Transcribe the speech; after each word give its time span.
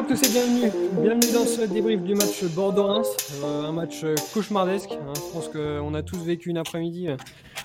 Bonjour 0.00 0.12
à 0.12 0.16
tous 0.16 0.28
et 0.28 0.32
bienvenue. 0.32 0.70
Bienvenue 1.02 1.32
dans 1.34 1.44
ce 1.44 1.62
débrief 1.62 2.00
du 2.02 2.14
match 2.14 2.44
Bordeaux-Reims. 2.44 3.08
Euh, 3.42 3.64
un 3.64 3.72
match 3.72 4.04
euh, 4.04 4.14
cauchemardesque. 4.32 4.92
hein. 4.92 5.12
Je 5.16 5.32
pense 5.32 5.48
qu'on 5.48 5.92
a 5.92 6.02
tous 6.04 6.18
vécu 6.18 6.50
une 6.50 6.56
après-midi 6.56 7.08
euh, 7.08 7.16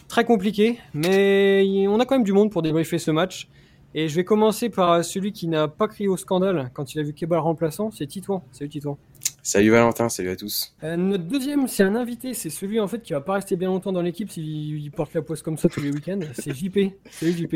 très 0.07 0.25
compliquée. 0.25 0.79
Mais 0.95 1.85
on 1.87 1.99
a 1.99 2.05
quand 2.05 2.15
même 2.15 2.23
du 2.23 2.33
monde 2.33 2.49
pour 2.49 2.63
débriefer 2.63 2.97
ce 2.97 3.11
match. 3.11 3.49
Et 3.93 4.07
je 4.07 4.15
vais 4.15 4.23
commencer 4.23 4.69
par 4.71 5.05
celui 5.05 5.31
qui 5.31 5.47
n'a 5.47 5.67
pas 5.67 5.87
crié 5.87 6.07
au 6.07 6.17
scandale 6.17 6.71
quand 6.73 6.95
il 6.95 6.99
a 7.01 7.03
vu 7.03 7.13
Kebal 7.13 7.37
remplaçant. 7.37 7.91
C'est 7.91 8.07
Titouan. 8.07 8.43
Salut 8.51 8.69
Titouan. 8.71 8.97
Salut 9.43 9.69
Valentin, 9.69 10.09
salut 10.09 10.31
à 10.31 10.35
tous. 10.35 10.73
Euh, 10.83 10.95
notre 10.97 11.25
deuxième, 11.25 11.67
c'est 11.67 11.83
un 11.83 11.95
invité. 11.95 12.33
C'est 12.33 12.49
celui 12.49 12.79
en 12.79 12.87
fait 12.87 13.03
qui 13.03 13.13
va 13.13 13.21
pas 13.21 13.33
rester 13.33 13.55
bien 13.57 13.67
longtemps 13.67 13.91
dans 13.91 14.01
l'équipe 14.01 14.31
s'il 14.31 14.83
il 14.83 14.89
porte 14.89 15.13
la 15.13 15.21
poisse 15.21 15.43
comme 15.43 15.59
ça 15.59 15.69
tous 15.69 15.81
les 15.81 15.91
week-ends. 15.91 16.21
C'est 16.33 16.51
JP. 16.55 16.93
Salut 17.11 17.33
JP. 17.33 17.55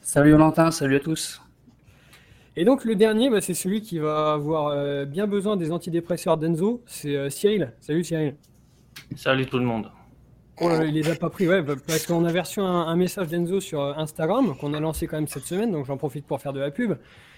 Salut 0.00 0.30
Valentin, 0.30 0.70
salut 0.70 0.94
à 0.94 1.00
tous. 1.00 1.40
Et 2.58 2.64
donc 2.64 2.84
le 2.84 2.94
dernier, 2.94 3.28
bah, 3.28 3.42
c'est 3.42 3.54
celui 3.54 3.82
qui 3.82 3.98
va 3.98 4.32
avoir 4.32 4.68
euh, 4.68 5.04
bien 5.04 5.26
besoin 5.26 5.56
des 5.56 5.72
antidépresseurs 5.72 6.38
d'Enzo, 6.38 6.82
c'est 6.86 7.14
euh, 7.14 7.28
Cyril. 7.28 7.74
Salut 7.80 8.02
Cyril. 8.02 8.34
Salut 9.14 9.44
tout 9.44 9.58
le 9.58 9.64
monde. 9.64 9.90
Oh 10.62 10.70
là 10.70 10.78
là, 10.78 10.84
il 10.86 10.94
les 10.94 11.10
a 11.10 11.16
pas 11.16 11.28
pris, 11.28 11.46
ouais, 11.46 11.60
bah, 11.60 11.74
parce 11.86 12.06
qu'on 12.06 12.24
a 12.24 12.32
reçu 12.32 12.60
un, 12.60 12.64
un 12.64 12.96
message 12.96 13.28
d'Enzo 13.28 13.60
sur 13.60 13.82
euh, 13.82 13.92
Instagram 13.98 14.56
qu'on 14.58 14.72
a 14.72 14.80
lancé 14.80 15.06
quand 15.06 15.16
même 15.16 15.28
cette 15.28 15.44
semaine, 15.44 15.70
donc 15.70 15.84
j'en 15.84 15.98
profite 15.98 16.26
pour 16.26 16.40
faire 16.40 16.54
de 16.54 16.60
la 16.60 16.70
pub. 16.70 16.94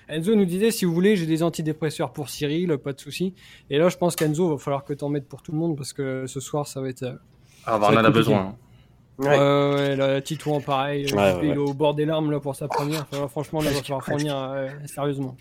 Enzo 0.09 0.37
nous 0.37 0.45
disait 0.45 0.71
si 0.71 0.85
vous 0.85 0.95
voulez, 0.95 1.17
j'ai 1.17 1.27
des 1.27 1.43
antidépresseurs 1.43 2.13
pour 2.13 2.29
Cyril, 2.29 2.79
pas 2.79 2.93
de 2.93 3.01
souci. 3.01 3.35
Et 3.71 3.79
là, 3.79 3.89
je 3.89 3.97
pense 3.97 4.15
qu'Enzo 4.15 4.51
va 4.51 4.59
falloir 4.59 4.85
que 4.85 4.95
t'en 4.95 5.09
mettes 5.09 5.29
pour 5.29 5.43
tout 5.43 5.51
le 5.51 5.59
monde 5.59 5.77
parce 5.77 5.93
que 5.93 6.29
ce 6.29 6.39
soir, 6.39 6.69
ça 6.69 6.81
va 6.81 6.89
être. 6.89 7.19
Ah, 7.67 7.77
bah, 7.77 7.89
on 7.91 7.97
en 7.97 8.05
a 8.05 8.11
besoin. 8.11 8.57
Ouais, 9.19 9.29
ouais, 9.29 9.75
ouais, 9.75 9.97
là, 9.97 10.21
Titouan 10.21 10.61
pareil, 10.61 11.03
Ouais, 11.03 11.09
JP, 11.09 11.17
ouais, 11.17 11.39
il 11.43 11.51
est 11.51 11.57
au 11.57 11.75
bord 11.75 11.95
des 11.95 12.05
larmes 12.05 12.31
là 12.31 12.39
pour 12.39 12.55
sa 12.55 12.69
première. 12.69 13.07
Enfin, 13.11 13.27
franchement, 13.27 13.61
là, 13.61 13.71
il 13.71 13.77
va 13.77 13.83
falloir 13.83 14.05
fournir 14.05 14.37
euh, 14.37 14.69
sérieusement. 14.87 15.37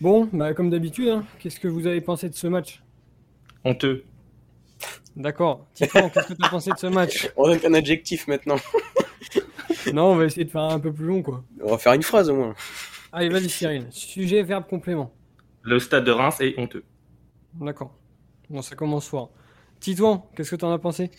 Bon, 0.00 0.28
bah, 0.32 0.54
comme 0.54 0.70
d'habitude, 0.70 1.08
hein, 1.08 1.24
qu'est-ce 1.40 1.58
que 1.58 1.68
vous 1.68 1.86
avez 1.86 2.00
pensé 2.00 2.28
de 2.28 2.34
ce 2.34 2.46
match? 2.46 2.82
Honteux. 3.64 4.04
D'accord. 5.16 5.66
Titouan, 5.74 6.08
qu'est-ce 6.08 6.28
que 6.28 6.34
tu 6.34 6.44
as 6.44 6.48
pensé 6.48 6.70
de 6.70 6.78
ce 6.78 6.86
match? 6.86 7.28
On 7.36 7.48
donne 7.48 7.58
qu'un 7.58 7.74
adjectif 7.74 8.28
maintenant. 8.28 8.56
Non, 9.94 10.12
on 10.12 10.16
va 10.16 10.24
essayer 10.26 10.44
de 10.44 10.50
faire 10.50 10.62
un 10.62 10.78
peu 10.78 10.92
plus 10.92 11.06
long, 11.06 11.22
quoi. 11.22 11.42
On 11.62 11.70
va 11.70 11.78
faire 11.78 11.94
une 11.94 12.02
phrase 12.02 12.28
au 12.28 12.34
moins. 12.36 12.54
Allez, 13.12 13.28
vas-y, 13.28 13.48
Cyril. 13.48 13.86
Sujet, 13.90 14.42
verbe, 14.42 14.66
complément. 14.68 15.12
Le 15.62 15.78
stade 15.78 16.04
de 16.04 16.10
Reims 16.10 16.36
est 16.40 16.58
honteux. 16.58 16.84
D'accord. 17.54 17.94
Bon, 18.48 18.62
ça 18.62 18.76
commence 18.76 19.08
fort. 19.08 19.30
Titouan, 19.80 20.28
qu'est-ce 20.36 20.50
que 20.50 20.56
t'en 20.56 20.72
as 20.72 20.78
pensé? 20.78 21.10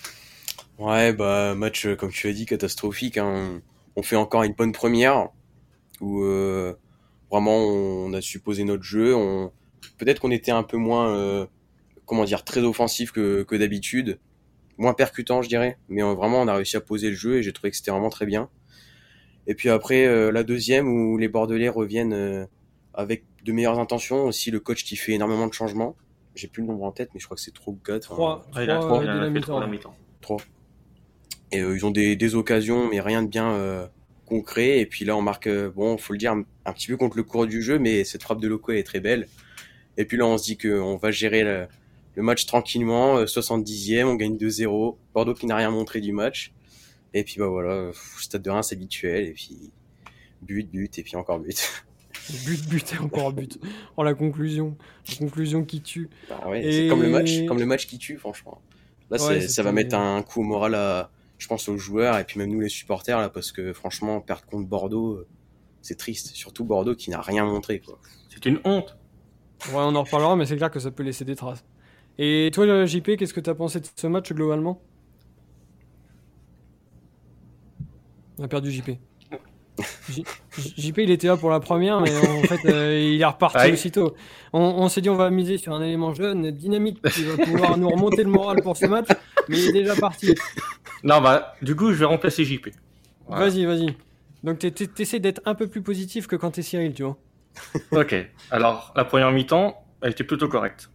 Ouais, 0.80 1.14
bah 1.14 1.54
match 1.56 1.86
euh, 1.86 1.96
comme 1.96 2.12
tu 2.12 2.28
as 2.28 2.34
dit 2.34 2.46
catastrophique. 2.46 3.18
hein. 3.18 3.62
On 3.96 4.02
fait 4.04 4.16
encore 4.16 4.44
une 4.44 4.54
bonne 4.54 4.72
première 4.72 5.30
où 6.00 6.24
euh, 6.24 6.74
vraiment 7.30 7.58
on 7.58 8.14
a 8.14 8.22
supposé 8.22 8.64
notre 8.64 8.84
jeu. 8.84 9.16
On... 9.16 9.52
Peut-être 9.98 10.20
qu'on 10.20 10.32
était 10.32 10.52
un 10.52 10.64
peu 10.64 10.78
moins, 10.78 11.10
euh, 11.16 11.46
comment 12.06 12.24
dire, 12.24 12.44
très 12.44 12.62
offensif 12.62 13.12
que, 13.12 13.44
que 13.44 13.56
d'habitude, 13.56 14.20
moins 14.78 14.94
percutant 14.94 15.42
je 15.42 15.50
dirais. 15.50 15.78
Mais 15.90 16.02
euh, 16.04 16.14
vraiment 16.14 16.42
on 16.42 16.48
a 16.48 16.56
réussi 16.56 16.78
à 16.78 16.82
poser 16.82 17.10
le 17.10 17.16
jeu 17.16 17.38
et 17.38 17.44
j'ai 17.44 17.54
trouvé 17.54 17.70
que 17.72 17.78
c'était 17.78 17.92
vraiment 17.92 18.10
très 18.10 18.26
bien. 18.26 18.50
Et 19.48 19.54
puis 19.56 19.70
après 19.70 20.06
euh, 20.08 20.32
la 20.32 20.44
deuxième 20.44 20.88
où 20.88 21.18
les 21.18 21.28
Bordelais 21.28 21.70
reviennent 21.70 22.14
euh, 22.14 22.46
avec 22.94 23.26
de 23.44 23.52
meilleures 23.52 23.80
intentions. 23.80 24.26
Aussi 24.26 24.50
le 24.52 24.60
coach 24.60 24.84
qui 24.84 24.96
fait 24.96 25.14
énormément 25.14 25.48
de 25.48 25.54
changements. 25.54 25.96
J'ai 26.34 26.48
plus 26.48 26.62
le 26.62 26.68
nombre 26.70 26.86
en 26.86 26.92
tête, 26.92 27.10
mais 27.14 27.20
je 27.20 27.26
crois 27.26 27.36
que 27.36 27.42
c'est 27.42 27.54
trop 27.54 27.78
gâte. 27.86 28.04
Trois. 28.04 28.48
Ah, 28.56 28.64
il 28.64 28.70
a 28.70 28.80
Trois, 28.80 29.04
il 29.04 29.10
en 29.10 29.22
a 29.22 29.32
fait 29.32 29.40
trois 29.42 29.58
à 29.58 29.62
la 29.62 29.68
mi-temps. 29.68 29.94
mi-temps. 30.22 30.38
Et 31.52 31.60
euh, 31.60 31.76
ils 31.76 31.86
ont 31.86 31.92
des, 31.92 32.16
des 32.16 32.36
occasions, 32.36 32.88
mais 32.90 33.00
rien 33.02 33.24
de 33.24 33.28
bien 33.28 33.52
euh, 33.54 33.86
concret. 34.26 34.80
Et 34.80 34.86
puis 34.86 35.06
là, 35.06 35.16
on 35.18 35.22
marque, 35.22 35.48
euh, 35.48 35.70
bon, 35.70 35.98
faut 35.98 36.14
le 36.14 36.20
dire, 36.20 36.32
un, 36.66 36.74
petit 36.74 36.88
peu 36.88 36.98
contre 36.98 37.18
le 37.18 37.24
cours 37.24 37.48
du 37.48 37.62
jeu, 37.62 37.78
mais 37.80 38.04
cette 38.04 38.24
frappe 38.24 38.40
de 38.40 38.48
Loco 38.48 38.72
est 38.72 38.84
très 38.84 39.00
belle. 39.00 39.28
Et 39.98 40.06
puis 40.06 40.18
là, 40.18 40.26
on 40.26 40.38
se 40.38 40.44
dit 40.46 40.58
qu'on 40.58 40.96
va 40.96 41.12
gérer 41.12 41.44
le, 41.44 41.68
le 42.16 42.24
match 42.24 42.46
tranquillement. 42.46 43.18
euh, 43.18 43.26
70e, 43.26 44.06
on 44.06 44.16
gagne 44.16 44.38
2-0. 44.38 44.96
Bordeaux 45.14 45.34
qui 45.34 45.46
n'a 45.46 45.58
rien 45.58 45.72
montré 45.72 46.00
du 46.00 46.14
match. 46.14 46.54
Et 47.14 47.26
puis 47.26 47.36
bah 47.40 47.48
voilà, 47.48 47.92
stade 48.22 48.42
de 48.42 48.50
Reims 48.50 48.72
habituel. 48.72 49.26
Et 49.28 49.34
puis 49.34 49.72
but, 50.42 50.70
but, 50.72 50.98
et 50.98 51.04
puis 51.04 51.18
encore 51.18 51.40
but. 51.40 51.70
But, 52.46 52.66
but 52.70 52.94
et 52.94 52.98
encore 53.00 53.34
but. 53.34 53.60
Oh, 53.98 54.04
la 54.04 54.14
conclusion. 54.14 54.78
La 55.10 55.16
conclusion 55.18 55.66
qui 55.66 55.82
tue. 55.82 56.08
Bah 56.30 56.42
ouais, 56.48 56.64
Et- 56.64 56.72
c'est 56.72 56.88
comme 56.88 57.02
le 57.02 57.10
match, 57.10 57.46
comme 57.48 57.60
le 57.60 57.66
match 57.66 57.88
qui 57.88 57.98
tue, 57.98 58.18
franchement. 58.18 58.62
Là, 59.10 59.18
Ouais, 59.26 59.42
ça 59.42 59.64
va 59.64 59.72
mettre 59.74 59.96
un 59.98 60.22
coup 60.22 60.40
au 60.42 60.44
moral 60.44 60.76
à, 60.76 61.10
je 61.42 61.48
pense, 61.48 61.68
aux 61.70 61.78
joueurs 61.78 62.20
et 62.20 62.24
puis 62.24 62.38
même 62.40 62.52
nous 62.52 62.60
les 62.60 62.70
supporters 62.70 63.20
là, 63.20 63.28
parce 63.30 63.52
que 63.52 63.74
franchement, 63.74 64.22
perdre 64.22 64.46
contre 64.46 64.68
Bordeaux, 64.68 65.14
euh, 65.14 65.28
c'est 65.82 65.98
triste. 65.98 66.28
Surtout 66.36 66.64
Bordeaux 66.66 66.94
qui 66.96 67.10
n'a 67.10 67.20
rien 67.20 67.44
montré, 67.46 67.80
quoi. 67.80 67.98
C'est 68.30 68.46
une 68.46 68.60
honte. 68.64 68.96
Ouais, 69.70 69.78
on 69.78 69.96
en 69.96 70.04
reparlera, 70.04 70.36
mais 70.36 70.46
c'est 70.46 70.56
clair 70.56 70.70
que 70.70 70.80
ça 70.80 70.92
peut 70.92 71.02
laisser 71.02 71.26
des 71.26 71.36
traces. 71.36 71.64
Et 72.20 72.52
toi, 72.54 72.68
le 72.68 72.86
JP, 72.86 73.16
qu'est-ce 73.18 73.34
que 73.34 73.40
t'as 73.40 73.56
pensé 73.56 73.80
de 73.80 73.88
ce 73.96 74.06
match 74.06 74.32
globalement? 74.34 74.82
On 78.38 78.44
a 78.44 78.48
perdu 78.48 78.72
JP. 78.72 78.92
J- 80.10 80.24
JP, 80.78 80.98
il 81.00 81.12
était 81.12 81.28
là 81.28 81.38
pour 81.38 81.50
la 81.50 81.60
première, 81.60 82.02
mais 82.02 82.16
en 82.16 82.44
fait, 82.48 82.66
euh, 82.66 83.00
il 83.16 83.20
est 83.22 83.26
reparti 83.26 83.58
Ouais. 83.58 83.72
aussitôt. 83.74 84.14
On, 84.54 84.60
on 84.62 84.90
s'est 84.90 85.02
dit, 85.02 85.10
on 85.10 85.16
va 85.16 85.30
miser 85.32 85.58
sur 85.58 85.74
un 85.74 85.82
élément 85.82 86.14
jeune, 86.14 86.52
dynamique, 86.52 87.02
qui 87.10 87.24
va 87.24 87.44
pouvoir 87.44 87.78
nous 87.78 87.90
remonter 87.90 88.24
le 88.24 88.30
moral 88.30 88.62
pour 88.62 88.78
ce 88.78 88.86
match, 88.86 89.08
mais 89.50 89.58
il 89.58 89.70
est 89.70 89.74
déjà 89.74 89.96
parti. 89.96 90.36
Non, 91.04 91.22
bah, 91.22 91.56
du 91.62 91.76
coup, 91.76 91.92
je 91.94 91.98
vais 92.00 92.06
remplacer 92.06 92.46
JP. 92.46 92.70
Voilà. 93.28 93.46
Vas-y, 93.50 93.66
vas-y. 93.66 93.96
Donc, 94.44 94.60
t'es- 94.60 94.72
t'es- 94.72 94.88
t'essaies 94.88 95.20
d'être 95.20 95.42
un 95.46 95.56
peu 95.56 95.68
plus 95.68 95.82
positif 95.82 96.28
que 96.28 96.36
quand 96.36 96.52
t'es 96.52 96.62
Cyril, 96.62 96.94
tu 96.94 97.04
vois. 97.04 97.18
Ok. 97.92 98.16
Alors, 98.52 98.94
la 98.96 99.04
première 99.06 99.32
mi-temps, 99.32 99.84
elle 100.02 100.12
était 100.12 100.24
plutôt 100.24 100.48
correcte. 100.48 100.90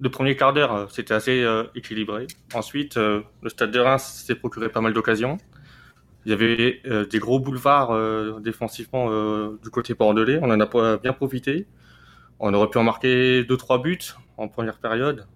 Le 0.00 0.10
premier 0.10 0.36
quart 0.36 0.52
d'heure, 0.52 0.74
euh, 0.74 0.86
c'était 0.90 1.14
assez 1.14 1.42
euh, 1.42 1.64
équilibré. 1.74 2.26
Ensuite, 2.54 2.96
euh, 2.96 3.22
le 3.42 3.48
stade 3.50 3.70
de 3.70 3.78
Reims 3.78 4.24
s'est 4.26 4.34
procuré 4.34 4.68
pas 4.68 4.80
mal 4.80 4.92
d'occasions. 4.92 5.38
Il 6.24 6.30
y 6.30 6.34
avait 6.34 6.80
euh, 6.86 7.04
des 7.04 7.18
gros 7.18 7.40
boulevards 7.40 8.40
défensivement 8.40 9.08
du 9.62 9.70
côté 9.70 9.94
bordelais. 9.94 10.38
On 10.40 10.50
en 10.50 10.60
a 10.60 10.96
bien 10.98 11.12
profité. 11.12 11.66
On 12.38 12.54
aurait 12.54 12.68
pu 12.70 12.78
en 12.78 12.84
marquer 12.84 13.42
2-3 13.44 13.82
buts 13.82 13.98
en 14.36 14.46
première 14.48 14.78
période. 14.78 15.26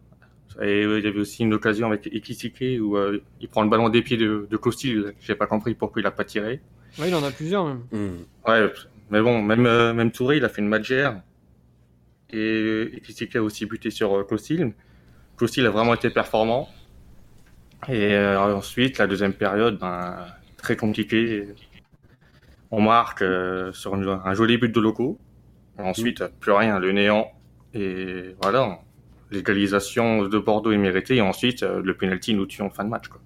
Et 0.62 0.84
euh, 0.84 0.98
il 0.98 1.04
y 1.04 1.08
avait 1.08 1.18
aussi 1.20 1.42
une 1.42 1.52
occasion 1.54 1.86
avec 1.88 2.06
Ekisike 2.06 2.80
où 2.80 2.96
euh, 2.96 3.22
il 3.40 3.48
prend 3.48 3.62
le 3.62 3.68
ballon 3.68 3.88
des 3.90 4.02
pieds 4.02 4.16
de, 4.16 4.46
de 4.50 4.56
Costil. 4.56 5.12
J'ai 5.20 5.34
pas 5.34 5.46
compris 5.46 5.74
pourquoi 5.74 6.00
il 6.00 6.06
a 6.06 6.10
pas 6.10 6.24
tiré. 6.24 6.60
Ouais, 6.98 7.08
il 7.08 7.14
en 7.14 7.22
a 7.22 7.30
plusieurs 7.30 7.66
même. 7.66 7.82
Hmm. 7.92 8.16
Ouais, 8.48 8.72
mais 9.10 9.20
bon, 9.20 9.42
même, 9.42 9.66
euh, 9.66 9.92
même 9.92 10.10
Touré, 10.10 10.38
il 10.38 10.44
a 10.44 10.48
fait 10.48 10.62
une 10.62 10.68
matchère. 10.68 11.20
Et, 12.30 12.90
et 12.94 13.00
Kisike 13.00 13.36
a 13.36 13.42
aussi 13.42 13.66
buté 13.66 13.90
sur 13.90 14.14
euh, 14.16 14.24
Costil. 14.24 14.72
Costil 15.36 15.66
a 15.66 15.70
vraiment 15.70 15.92
été 15.94 16.08
performant. 16.10 16.68
Et 17.88 18.14
euh, 18.14 18.40
ensuite, 18.40 18.96
la 18.98 19.06
deuxième 19.06 19.34
période, 19.34 19.78
ben, 19.78 20.16
très 20.56 20.76
compliquée. 20.76 21.48
On 22.70 22.80
marque 22.80 23.22
euh, 23.22 23.72
sur 23.72 23.94
une- 23.94 24.08
un 24.24 24.34
joli 24.34 24.56
but 24.56 24.74
de 24.74 24.80
locaux. 24.80 25.18
Et 25.78 25.82
ensuite, 25.82 26.24
plus 26.40 26.52
rien, 26.52 26.78
le 26.78 26.92
néant. 26.92 27.30
Et 27.74 28.34
voilà, 28.40 28.78
l'égalisation 29.30 30.24
de 30.24 30.38
Bordeaux 30.38 30.72
est 30.72 30.78
méritée. 30.78 31.16
Et 31.16 31.20
ensuite, 31.20 31.62
euh, 31.62 31.80
le 31.82 31.96
penalty 31.96 32.34
nous 32.34 32.46
tue 32.46 32.62
en 32.62 32.70
fin 32.70 32.84
de 32.84 32.88
match. 32.90 33.08
Quoi. 33.08 33.20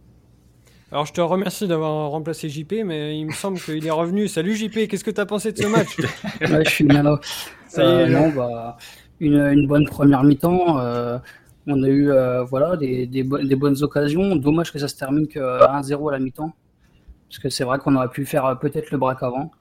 Alors, 0.93 1.07
je 1.07 1.13
te 1.13 1.21
remercie 1.21 1.69
d'avoir 1.69 2.11
remplacé 2.11 2.49
JP, 2.49 2.73
mais 2.85 3.19
il 3.19 3.27
me 3.27 3.33
semble 3.33 3.61
qu'il 3.61 3.87
est 3.87 3.91
revenu. 3.91 4.27
Salut 4.27 4.57
JP, 4.57 4.89
qu'est-ce 4.89 5.05
que 5.05 5.11
t'as 5.13 5.27
pensé 5.27 5.53
de 5.53 5.59
ce 5.59 5.67
match? 5.69 5.97
Ouais, 6.41 6.65
je 6.65 6.71
suis 6.71 6.85
bien 6.85 7.03
là. 7.03 7.21
Ça 7.69 7.85
y 7.85 7.87
est, 7.87 8.09
non, 8.09 8.29
bah, 8.31 8.77
une, 9.21 9.37
une 9.39 9.67
bonne 9.69 9.87
première 9.87 10.25
mi-temps. 10.25 10.81
euh, 10.81 11.19
on 11.67 11.83
a 11.85 11.89
eu 11.89 12.11
euh, 12.11 12.43
voilà, 12.43 12.77
des, 12.77 13.07
des, 13.07 13.23
bo- 13.23 13.39
des 13.39 13.55
bonnes 13.55 13.81
occasions. 13.85 14.35
Dommage 14.35 14.73
que 14.73 14.79
ça 14.81 14.89
se 14.89 14.97
termine 14.97 15.29
que 15.29 15.39
1-0 15.39 16.09
à 16.09 16.13
la 16.13 16.19
mi-temps. 16.19 16.53
Parce 17.29 17.39
que 17.39 17.49
c'est 17.51 17.63
vrai 17.63 17.79
qu'on 17.79 17.95
aurait 17.95 18.09
pu 18.09 18.27
faire 18.27 18.45
euh, 18.47 18.55
peut-être 18.57 18.91
le 18.91 18.99
braque 18.99 19.23
avant. 19.23 19.53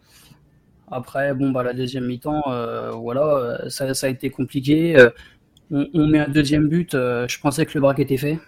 Après, 0.92 1.36
bon, 1.36 1.52
bah, 1.52 1.62
la 1.62 1.74
deuxième 1.74 2.06
mi-temps, 2.08 2.42
euh, 2.48 2.90
voilà, 2.90 3.70
ça, 3.70 3.94
ça 3.94 4.08
a 4.08 4.10
été 4.10 4.32
compliqué. 4.32 4.98
On, 5.72 5.88
on 5.94 6.08
met 6.08 6.20
un 6.20 6.30
deuxième 6.30 6.68
but. 6.68 6.94
euh, 6.96 7.28
je 7.28 7.40
pensais 7.40 7.66
que 7.66 7.72
le 7.76 7.82
braque 7.82 8.00
était 8.00 8.18
fait. 8.18 8.40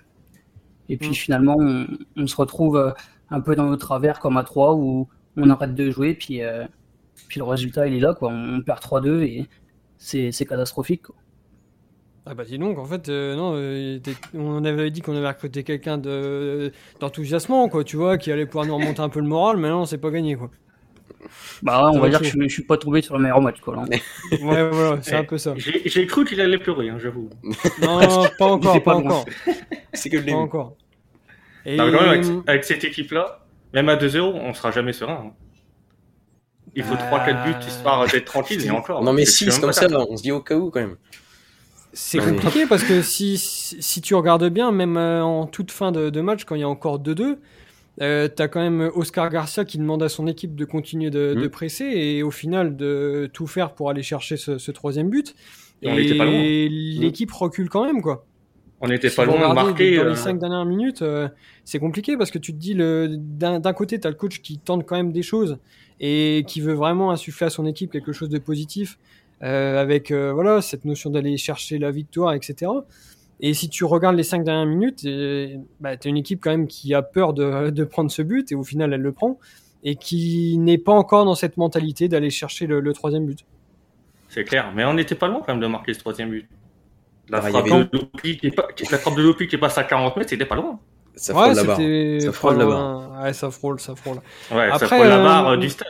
Et 0.89 0.97
puis 0.97 1.09
Mm. 1.09 1.13
finalement, 1.13 1.55
on, 1.59 1.87
on 2.17 2.27
se 2.27 2.35
retrouve 2.35 2.77
euh, 2.77 2.91
un 3.29 3.41
peu 3.41 3.55
dans 3.55 3.65
nos 3.69 3.77
travers 3.77 4.19
comme 4.19 4.37
à 4.37 4.43
3 4.43 4.75
où 4.75 5.07
on 5.37 5.49
arrête 5.49 5.75
de 5.75 5.89
jouer. 5.91 6.13
Puis, 6.15 6.41
euh, 6.43 6.65
puis 7.27 7.39
le 7.39 7.45
résultat, 7.45 7.87
il 7.87 7.95
est 7.95 7.99
là. 7.99 8.13
Quoi. 8.13 8.29
On 8.31 8.61
perd 8.61 8.79
3-2 8.81 9.21
et 9.23 9.47
c'est 9.97 10.31
catastrophique. 10.45 11.03
quoi. 11.03 11.15
Ah 12.25 12.35
bah 12.35 12.43
dis 12.45 12.59
donc, 12.59 12.77
en 12.77 12.85
fait, 12.85 13.09
euh, 13.09 13.35
non, 13.35 13.53
euh, 13.55 13.99
on 14.35 14.63
avait 14.63 14.91
dit 14.91 15.01
qu'on 15.01 15.15
avait 15.15 15.27
recruté 15.27 15.63
quelqu'un 15.63 15.97
de- 15.97 16.71
d'enthousiasmant, 16.99 17.67
quoi, 17.67 17.83
tu 17.83 17.97
vois, 17.97 18.19
qui 18.19 18.31
allait 18.31 18.45
pouvoir 18.45 18.67
nous 18.67 18.75
remonter 18.77 18.99
un 19.01 19.09
peu 19.09 19.19
le 19.21 19.27
moral, 19.27 19.57
mais 19.57 19.69
non, 19.69 19.85
c'est 19.85 19.97
pas 19.97 20.11
gagné, 20.11 20.35
quoi. 20.35 20.51
Bah, 21.61 21.89
on 21.93 21.99
va 21.99 22.09
dire 22.09 22.19
que 22.19 22.25
je, 22.25 22.37
je 22.41 22.47
suis 22.47 22.63
pas 22.63 22.77
tombé 22.77 23.01
sur 23.01 23.15
le 23.17 23.23
meilleur 23.23 23.41
match. 23.41 23.59
Quoi, 23.61 23.75
là. 23.75 23.83
Ouais, 23.83 24.69
voilà, 24.71 25.01
c'est 25.01 25.15
un 25.15 25.23
peu 25.23 25.37
ça. 25.37 25.53
J'ai 25.57 25.81
j'ai 25.85 26.05
cru 26.07 26.25
qu'il 26.25 26.41
allait 26.41 26.57
pleurer, 26.57 26.89
hein, 26.89 26.97
j'avoue. 26.99 27.29
Non, 27.81 27.99
non, 28.01 28.29
pas 28.37 28.45
encore, 28.45 28.73
C'est 28.73 28.79
pas, 28.81 28.91
pas 28.93 28.97
encore, 28.97 29.25
C'est 29.93 30.09
que 30.09 30.17
le 30.17 30.21
pas 30.21 30.25
début. 30.25 30.37
encore. 30.37 30.75
Et 31.65 31.77
Non, 31.77 31.85
mais 31.87 31.91
quand 31.93 32.01
même, 32.01 32.09
avec, 32.09 32.25
avec 32.47 32.63
cette 32.63 32.83
équipe-là, 32.83 33.45
même 33.73 33.89
à 33.89 33.95
2-0, 33.95 34.19
on 34.21 34.53
sera 34.53 34.71
jamais 34.71 34.93
serein. 34.93 35.25
hein. 35.27 35.33
Il 36.75 36.83
faut 36.83 36.95
Euh, 36.95 36.97
3-4 36.97 37.43
buts 37.43 37.65
histoire 37.67 38.07
d'être 38.07 38.25
tranquille, 38.25 38.65
et 38.65 38.71
encore. 38.71 39.03
Non 39.03 39.13
mais 39.13 39.25
si, 39.25 39.43
suis 39.43 39.51
c'est 39.51 39.59
comme 39.59 39.69
pas 39.69 39.73
ça, 39.73 39.81
certain. 39.89 40.05
on 40.09 40.15
se 40.17 40.23
dit 40.23 40.31
au 40.31 40.41
cas 40.41 40.55
où 40.55 40.69
quand 40.71 40.79
même. 40.79 40.95
C'est 41.93 42.19
compliqué 42.19 42.65
parce 42.67 42.83
que 42.85 43.01
si, 43.01 43.37
si 43.37 43.81
si 43.81 44.01
tu 44.01 44.15
regardes 44.15 44.47
bien, 44.49 44.71
même 44.71 44.95
euh, 44.95 45.21
en 45.23 45.45
toute 45.45 45.71
fin 45.71 45.91
de, 45.91 46.09
de 46.09 46.21
match, 46.21 46.45
quand 46.45 46.55
il 46.55 46.61
y 46.61 46.63
a 46.63 46.69
encore 46.69 46.99
2-2, 46.99 47.37
euh, 48.01 48.27
t'as 48.27 48.47
quand 48.47 48.59
même 48.61 48.89
Oscar 48.95 49.29
Garcia 49.29 49.63
qui 49.65 49.77
demande 49.77 50.01
à 50.03 50.09
son 50.09 50.27
équipe 50.27 50.55
de 50.55 50.65
continuer 50.65 51.09
de, 51.09 51.33
de 51.35 51.45
Mm. 51.45 51.49
presser 51.49 51.85
et 51.85 52.23
au 52.23 52.31
final 52.31 52.75
de 52.75 53.29
tout 53.33 53.47
faire 53.47 53.73
pour 53.73 53.89
aller 53.89 54.03
chercher 54.03 54.37
ce, 54.37 54.57
ce 54.57 54.71
troisième 54.71 55.09
but. 55.09 55.35
Et 55.83 56.17
pas 56.17 56.25
loin. 56.25 56.33
l'équipe 56.41 57.31
recule 57.31 57.69
quand 57.69 57.85
même, 57.85 58.01
quoi. 58.01 58.25
On 58.81 58.87
n'était 58.87 59.09
pas 59.11 59.25
loin 59.25 59.49
de 59.49 59.53
marquer. 59.53 59.97
Dans 59.97 60.05
euh, 60.05 60.09
les 60.09 60.15
cinq 60.15 60.39
dernières 60.39 60.65
minutes, 60.65 61.01
euh, 61.03 61.27
c'est 61.63 61.79
compliqué 61.79 62.17
parce 62.17 62.31
que 62.31 62.39
tu 62.39 62.51
te 62.53 62.57
dis, 62.57 62.75
d'un 62.75 63.59
d'un 63.59 63.73
côté, 63.73 63.99
tu 63.99 64.07
as 64.07 64.09
le 64.09 64.15
coach 64.15 64.41
qui 64.41 64.57
tente 64.57 64.85
quand 64.87 64.95
même 64.95 65.11
des 65.11 65.21
choses 65.21 65.57
et 65.99 66.43
qui 66.47 66.61
veut 66.61 66.73
vraiment 66.73 67.11
insuffler 67.11 67.45
à 67.47 67.49
son 67.51 67.65
équipe 67.67 67.91
quelque 67.91 68.11
chose 68.11 68.29
de 68.29 68.39
positif 68.39 68.97
euh, 69.43 69.79
avec 69.81 70.11
euh, 70.11 70.31
voilà 70.33 70.61
cette 70.61 70.85
notion 70.85 71.09
d'aller 71.09 71.37
chercher 71.37 71.77
la 71.79 71.91
victoire, 71.91 72.33
etc. 72.33 72.71
Et 73.41 73.53
si 73.55 73.69
tu 73.69 73.85
regardes 73.85 74.15
les 74.15 74.23
cinq 74.23 74.43
dernières 74.43 74.67
minutes, 74.67 75.03
euh, 75.05 75.55
bah, 75.79 75.97
tu 75.97 76.07
as 76.07 76.09
une 76.09 76.17
équipe 76.17 76.39
quand 76.41 76.51
même 76.51 76.67
qui 76.67 76.93
a 76.93 77.01
peur 77.01 77.33
de, 77.33 77.71
de 77.71 77.83
prendre 77.83 78.11
ce 78.11 78.21
but 78.21 78.51
et 78.51 78.55
au 78.55 78.63
final, 78.63 78.93
elle 78.93 79.01
le 79.01 79.11
prend 79.11 79.39
et 79.83 79.95
qui 79.95 80.57
n'est 80.59 80.77
pas 80.77 80.91
encore 80.93 81.25
dans 81.25 81.33
cette 81.33 81.57
mentalité 81.57 82.07
d'aller 82.07 82.29
chercher 82.29 82.67
le, 82.67 82.79
le 82.79 82.93
troisième 82.93 83.25
but. 83.25 83.39
C'est 84.29 84.43
clair, 84.43 84.71
mais 84.75 84.85
on 84.85 84.93
n'était 84.93 85.15
pas 85.15 85.27
loin 85.27 85.39
quand 85.39 85.53
même 85.53 85.59
de 85.61 85.65
marquer 85.67 85.93
ce 85.95 85.99
troisième 85.99 86.29
but. 86.29 86.47
La 87.29 87.39
Ah, 87.39 87.41
frappe 87.49 87.65
avait- 87.65 87.83
de 87.85 87.89
Lopi 87.97 88.37
qui, 88.37 88.47
est 88.47 88.51
pas- 88.51 88.67
qui- 88.75 88.85
la 88.91 88.97
frappe 88.99 89.15
de 89.15 89.23
Lopi 89.23 89.47
qui 89.47 89.57
passe 89.57 89.77
à 89.77 89.83
40 89.85 90.15
mètres, 90.17 90.29
c'était 90.29 90.45
pas 90.45 90.55
loin. 90.55 90.79
Ça 91.15 91.33
frôle 91.33 91.55
la 91.55 91.63
barre. 91.63 91.77
c'était 91.77 92.19
Ça 92.21 92.31
frôle 92.31 92.57
la 92.57 92.65
pas- 92.65 93.21
Ouais, 93.23 93.33
ça 93.33 93.49
frôle, 93.51 93.79
ça 93.79 93.95
frôle. 93.95 94.17
Ouais, 94.51 94.69
ça 94.69 94.75
Après, 94.75 94.85
prend 94.97 95.03
la 95.03 95.19
euh, 95.19 95.23
barre 95.23 95.47
euh, 95.49 95.57
du 95.57 95.69
stade. 95.69 95.87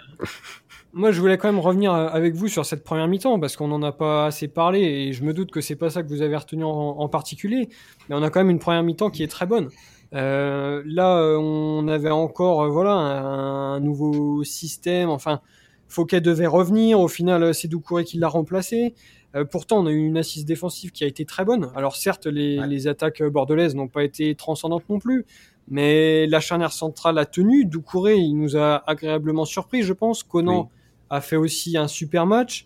Moi, 0.94 1.12
je 1.12 1.22
voulais 1.22 1.38
quand 1.38 1.48
même 1.48 1.60
revenir 1.62 1.94
euh, 1.94 2.08
avec 2.10 2.36
vous 2.36 2.48
sur 2.50 2.66
cette 2.66 2.84
première 2.84 3.08
mi-temps 3.08 3.40
parce 3.40 3.56
qu'on 3.56 3.68
n'en 3.70 3.82
a 3.82 3.92
pas 3.94 4.26
assez 4.26 4.48
parlé 4.50 4.82
et 4.82 5.14
je 5.14 5.24
me 5.24 5.34
doute 5.34 5.50
que 5.52 5.62
c'est 5.62 5.78
pas 5.78 5.90
ça 5.90 6.04
que 6.04 6.10
vous 6.10 6.22
avez 6.22 6.36
retenu 6.36 6.64
en, 6.66 6.70
en 6.70 7.08
particulier. 7.08 7.70
Mais 8.10 8.16
on 8.16 8.24
a 8.24 8.30
quand 8.30 8.42
même 8.42 8.50
une 8.50 8.60
première 8.60 8.84
mi-temps 8.84 9.10
qui 9.10 9.24
est 9.24 9.28
très 9.32 9.46
bonne. 9.46 9.70
Euh, 10.14 10.84
là, 10.86 11.38
on 11.40 11.88
avait 11.88 12.10
encore 12.10 12.64
euh, 12.64 12.68
voilà 12.70 12.92
un, 12.92 13.76
un 13.76 13.80
nouveau 13.80 14.44
système. 14.44 15.10
Enfin, 15.10 15.40
Fouquet 15.88 16.20
devait 16.20 16.48
revenir. 16.48 17.00
Au 17.00 17.08
final, 17.08 17.44
euh, 17.44 17.54
c'est 17.54 17.70
Doucouré 17.70 18.04
qui 18.04 18.18
l'a 18.18 18.28
remplacé. 18.28 18.94
Euh, 19.36 19.46
pourtant, 19.46 19.80
on 19.80 19.86
a 19.86 19.92
eu 19.92 20.06
une 20.06 20.18
assise 20.18 20.44
défensive 20.44 20.92
qui 20.92 21.06
a 21.06 21.08
été 21.08 21.24
très 21.24 21.46
bonne. 21.46 21.72
Alors 21.74 21.96
certes, 21.96 22.26
les, 22.28 22.60
Ouais. 22.60 22.68
les 22.68 22.88
attaques 22.90 23.24
bordelaises 23.24 23.76
n'ont 23.76 23.88
pas 23.88 24.04
été 24.04 24.36
transcendantes 24.36 24.84
non 24.90 25.00
plus, 25.00 25.26
mais 25.70 26.28
la 26.28 26.42
charnière 26.42 26.74
centrale 26.74 27.18
a 27.18 27.26
tenu. 27.26 27.64
Doucouré, 27.64 28.18
il 28.18 28.34
nous 28.38 28.58
a 28.58 28.84
agréablement 28.90 29.46
surpris, 29.46 29.84
je 29.84 29.94
pense. 29.94 30.24
Conan 30.24 30.64
Oui. 30.64 30.78
A 31.12 31.22
fait 31.22 31.36
aussi 31.36 31.78
un 31.78 31.88
super 31.88 32.26
match. 32.26 32.66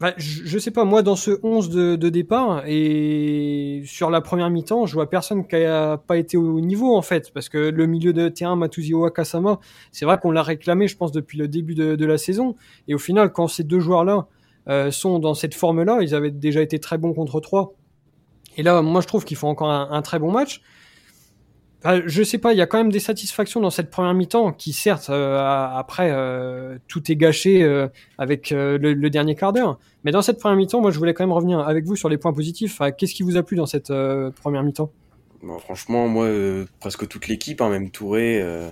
Je, 0.00 0.44
je 0.44 0.58
sais 0.58 0.70
pas, 0.70 0.84
moi, 0.84 1.02
dans 1.02 1.16
ce 1.16 1.40
11 1.42 1.70
de, 1.70 2.08
départ, 2.08 2.62
et 2.66 3.82
sur 3.84 4.10
la 4.10 4.20
première 4.20 4.48
mi-temps, 4.48 4.86
je 4.86 4.94
vois 4.94 5.10
personne 5.10 5.44
qui 5.46 5.56
a 5.56 5.96
pas 5.96 6.16
été 6.18 6.36
au 6.36 6.60
niveau, 6.60 6.96
en 6.96 7.02
fait, 7.02 7.32
parce 7.34 7.48
que 7.48 7.58
le 7.58 7.86
milieu 7.86 8.12
de 8.12 8.28
terrain, 8.28 8.54
Matuzio 8.54 9.00
Wakasama, 9.00 9.58
c'est 9.90 10.04
vrai 10.04 10.16
qu'on 10.18 10.30
l'a 10.30 10.44
réclamé, 10.44 10.86
je 10.86 10.96
pense, 10.96 11.10
depuis 11.10 11.36
le 11.36 11.48
début 11.48 11.74
de, 11.74 12.06
la 12.06 12.16
saison, 12.16 12.54
et 12.86 12.94
au 12.94 12.98
final, 12.98 13.32
quand 13.32 13.48
ces 13.48 13.64
deux 13.64 13.80
joueurs-là 13.80 14.28
euh, 14.68 14.92
sont 14.92 15.18
dans 15.18 15.34
cette 15.34 15.54
forme-là, 15.54 15.98
ils 16.00 16.14
avaient 16.14 16.30
déjà 16.30 16.62
été 16.62 16.78
très 16.78 16.96
bons 16.96 17.12
contre 17.12 17.40
trois, 17.40 17.74
et 18.56 18.62
là, 18.62 18.82
moi, 18.82 19.00
je 19.00 19.08
trouve 19.08 19.24
qu'ils 19.24 19.36
font 19.36 19.48
encore 19.48 19.70
un 19.70 20.02
très 20.02 20.20
bon 20.20 20.30
match. 20.30 20.62
Enfin, 21.84 22.02
je 22.06 22.22
sais 22.24 22.38
pas, 22.38 22.52
il 22.52 22.56
y 22.58 22.60
a 22.60 22.66
quand 22.66 22.78
même 22.78 22.90
des 22.90 22.98
satisfactions 22.98 23.60
dans 23.60 23.70
cette 23.70 23.88
première 23.90 24.12
mi-temps 24.12 24.52
qui, 24.52 24.72
certes, 24.72 25.10
euh, 25.10 25.38
a- 25.38 25.78
après, 25.78 26.10
euh, 26.10 26.76
tout 26.88 27.10
est 27.12 27.14
gâché 27.16 27.62
euh, 27.62 27.86
avec 28.18 28.50
euh, 28.50 28.78
le, 28.78 28.94
le 28.94 29.10
dernier 29.10 29.36
quart 29.36 29.52
d'heure. 29.52 29.78
Mais 30.02 30.10
dans 30.10 30.22
cette 30.22 30.40
première 30.40 30.56
mi-temps, 30.56 30.80
moi, 30.80 30.90
je 30.90 30.98
voulais 30.98 31.14
quand 31.14 31.22
même 31.24 31.32
revenir 31.32 31.60
avec 31.60 31.84
vous 31.84 31.94
sur 31.94 32.08
les 32.08 32.18
points 32.18 32.32
positifs. 32.32 32.72
Enfin, 32.72 32.90
Qu'est-ce 32.90 33.14
qui 33.14 33.22
vous 33.22 33.36
a 33.36 33.44
plu 33.44 33.56
dans 33.56 33.66
cette 33.66 33.90
euh, 33.90 34.32
première 34.32 34.64
mi-temps? 34.64 34.90
Bon, 35.40 35.56
franchement, 35.60 36.08
moi, 36.08 36.24
euh, 36.24 36.64
presque 36.80 37.06
toute 37.06 37.28
l'équipe, 37.28 37.60
hein, 37.60 37.68
même 37.70 37.90
Touré, 37.92 38.42
euh, 38.42 38.70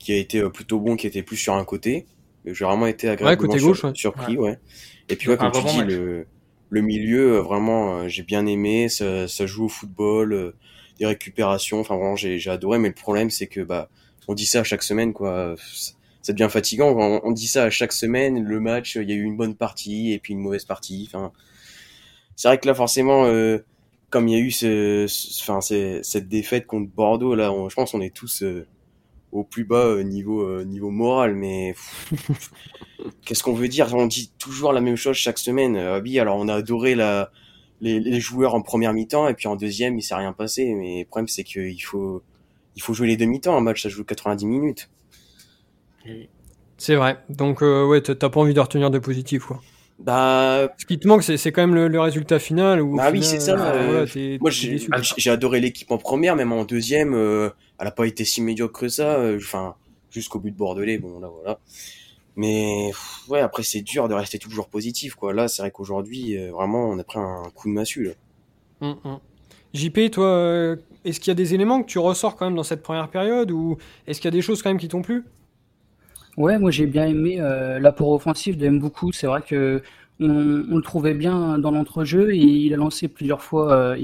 qui 0.00 0.12
a 0.12 0.16
été 0.16 0.40
euh, 0.40 0.48
plutôt 0.50 0.80
bon, 0.80 0.96
qui 0.96 1.06
était 1.06 1.22
plus 1.22 1.36
sur 1.36 1.54
un 1.54 1.64
côté. 1.64 2.06
J'ai 2.44 2.64
vraiment 2.64 2.86
été 2.88 3.08
agréablement 3.08 3.46
côté 3.52 3.58
sur- 3.60 3.68
gauche, 3.68 3.84
ouais. 3.84 3.92
surpris, 3.94 4.36
ouais. 4.36 4.58
Et 5.08 5.14
puis, 5.14 5.28
ouais, 5.28 5.36
comme 5.36 5.52
tu 5.52 5.62
dis, 5.62 5.82
le, 5.84 6.26
le 6.70 6.80
milieu, 6.80 7.36
vraiment, 7.38 7.98
euh, 8.00 8.08
j'ai 8.08 8.24
bien 8.24 8.46
aimé. 8.46 8.88
Ça, 8.88 9.28
ça 9.28 9.46
joue 9.46 9.66
au 9.66 9.68
football, 9.68 10.32
euh, 10.32 10.56
des 11.02 11.06
récupérations. 11.06 11.80
Enfin, 11.80 11.96
vraiment, 11.96 12.16
j'ai 12.16 12.40
adoré. 12.48 12.78
Mais 12.78 12.88
le 12.88 12.94
problème, 12.94 13.30
c'est 13.30 13.46
que, 13.48 13.60
bah, 13.60 13.88
on 14.28 14.34
dit 14.34 14.46
ça 14.46 14.60
à 14.60 14.64
chaque 14.64 14.82
semaine, 14.82 15.12
quoi. 15.12 15.54
Ça 16.22 16.32
devient 16.32 16.48
fatigant. 16.50 16.94
On, 16.96 17.20
on 17.24 17.32
dit 17.32 17.48
ça 17.48 17.64
à 17.64 17.70
chaque 17.70 17.92
semaine. 17.92 18.42
Le 18.44 18.60
match, 18.60 18.96
il 18.96 19.08
y 19.10 19.12
a 19.12 19.16
eu 19.16 19.22
une 19.24 19.36
bonne 19.36 19.56
partie 19.56 20.12
et 20.12 20.18
puis 20.20 20.32
une 20.34 20.40
mauvaise 20.40 20.64
partie. 20.64 21.04
Enfin, 21.08 21.32
c'est 22.36 22.48
vrai 22.48 22.58
que 22.58 22.66
là, 22.66 22.74
forcément, 22.74 23.24
euh, 23.26 23.58
comme 24.10 24.28
il 24.28 24.32
y 24.32 24.36
a 24.36 24.40
eu 24.40 24.50
ce, 24.50 25.06
ce- 25.08 25.42
enfin, 25.42 25.60
c'est- 25.60 26.02
cette 26.02 26.28
défaite 26.28 26.66
contre 26.66 26.90
Bordeaux, 26.90 27.34
là, 27.34 27.52
on- 27.52 27.68
je 27.68 27.74
pense 27.74 27.92
qu'on 27.92 28.00
est 28.00 28.14
tous 28.14 28.42
euh, 28.42 28.66
au 29.32 29.44
plus 29.44 29.64
bas 29.64 29.86
euh, 29.86 30.02
niveau, 30.02 30.62
niveau 30.64 30.90
moral. 30.90 31.34
Mais 31.34 31.74
qu'est-ce 33.24 33.42
qu'on 33.42 33.54
veut 33.54 33.68
dire? 33.68 33.92
On 33.94 34.06
dit 34.06 34.30
toujours 34.38 34.72
la 34.72 34.80
même 34.80 34.96
chose 34.96 35.16
chaque 35.16 35.38
semaine. 35.38 35.76
Ah 35.76 35.98
oui, 36.00 36.18
alors 36.18 36.36
on 36.38 36.48
a 36.48 36.54
adoré 36.54 36.94
la, 36.94 37.30
les, 37.82 38.00
les 38.00 38.20
joueurs 38.20 38.54
en 38.54 38.62
première 38.62 38.94
mi-temps 38.94 39.28
et 39.28 39.34
puis 39.34 39.48
en 39.48 39.56
deuxième, 39.56 39.98
il 39.98 40.02
s'est 40.02 40.14
rien 40.14 40.32
passé. 40.32 40.72
Mais 40.74 41.00
le 41.00 41.04
problème, 41.06 41.28
c'est 41.28 41.44
qu'il 41.44 41.82
faut, 41.82 42.22
il 42.76 42.80
faut 42.82 42.94
jouer 42.94 43.08
les 43.08 43.18
demi-temps. 43.18 43.54
Un 43.56 43.60
match, 43.60 43.82
ça 43.82 43.90
joue 43.90 44.04
90 44.04 44.46
minutes. 44.46 44.88
C'est 46.78 46.96
vrai. 46.96 47.18
Donc, 47.28 47.62
euh, 47.62 47.86
ouais, 47.86 48.00
t'as 48.00 48.28
pas 48.28 48.40
envie 48.40 48.54
de 48.54 48.60
retenir 48.60 48.90
de 48.90 48.98
positif, 48.98 49.44
quoi. 49.44 49.60
Bah, 49.98 50.68
Ce 50.78 50.86
qui 50.86 50.98
te 50.98 51.06
manque, 51.06 51.22
c'est 51.22 51.52
quand 51.52 51.62
même 51.62 51.74
le, 51.76 51.86
le 51.86 52.00
résultat 52.00 52.40
final. 52.40 52.80
Où, 52.82 52.96
Bah 52.96 53.10
oui, 53.12 53.22
c'est 53.22 53.38
ça, 53.38 53.54
euh, 53.72 54.04
euh, 54.16 54.38
Moi, 54.40 54.50
j'ai 54.50 55.30
adoré 55.30 55.60
l'équipe 55.60 55.90
en 55.92 55.98
première, 55.98 56.34
même 56.34 56.50
en 56.52 56.64
deuxième, 56.64 57.14
euh, 57.14 57.50
elle 57.78 57.86
a 57.86 57.92
pas 57.92 58.06
été 58.06 58.24
si 58.24 58.40
médiocre 58.42 58.80
que 58.80 58.88
ça. 58.88 59.16
euh, 59.20 59.36
Enfin, 59.36 59.76
jusqu'au 60.10 60.40
but 60.40 60.50
de 60.50 60.56
Bordelais, 60.56 60.98
bon 60.98 61.20
là 61.20 61.28
voilà. 61.28 61.60
Mais 62.36 62.88
pff, 62.88 63.28
ouais, 63.28 63.40
après 63.40 63.62
c'est 63.62 63.82
dur 63.82 64.08
de 64.08 64.14
rester 64.14 64.38
toujours 64.38 64.68
positif, 64.68 65.14
quoi. 65.14 65.32
Là, 65.32 65.48
c'est 65.48 65.62
vrai 65.62 65.70
qu'aujourd'hui, 65.70 66.38
euh, 66.38 66.50
vraiment, 66.50 66.88
on 66.88 66.98
a 66.98 67.04
pris 67.04 67.18
un 67.18 67.50
coup 67.54 67.68
de 67.68 67.74
massue. 67.74 68.04
Là. 68.04 68.12
Hum, 68.80 68.96
hum. 69.04 69.18
JP, 69.74 70.10
toi, 70.10 70.26
euh, 70.26 70.76
est-ce 71.04 71.20
qu'il 71.20 71.28
y 71.28 71.32
a 71.32 71.34
des 71.34 71.54
éléments 71.54 71.82
que 71.82 71.86
tu 71.86 71.98
ressors 71.98 72.36
quand 72.36 72.46
même 72.46 72.56
dans 72.56 72.62
cette 72.62 72.82
première 72.82 73.08
période 73.08 73.50
ou 73.50 73.78
est-ce 74.06 74.20
qu'il 74.20 74.26
y 74.26 74.34
a 74.34 74.36
des 74.36 74.42
choses 74.42 74.62
quand 74.62 74.70
même 74.70 74.78
qui 74.78 74.88
t'ont 74.88 75.02
plu? 75.02 75.24
Ouais, 76.36 76.58
moi 76.58 76.70
j'ai 76.70 76.86
bien 76.86 77.06
aimé 77.06 77.40
euh, 77.40 77.78
l'apport 77.78 78.10
offensif 78.10 78.56
de 78.56 78.68
Mboukou. 78.68 79.12
C'est 79.12 79.26
vrai 79.26 79.42
que 79.42 79.82
on, 80.20 80.28
on 80.28 80.76
le 80.76 80.82
trouvait 80.82 81.14
bien 81.14 81.58
dans 81.58 81.70
l'entrejeu 81.70 82.34
et 82.34 82.38
il 82.38 82.72
a 82.74 82.76
lancé 82.76 83.08
plusieurs 83.08 83.42
fois 83.42 83.72
euh. 83.72 83.96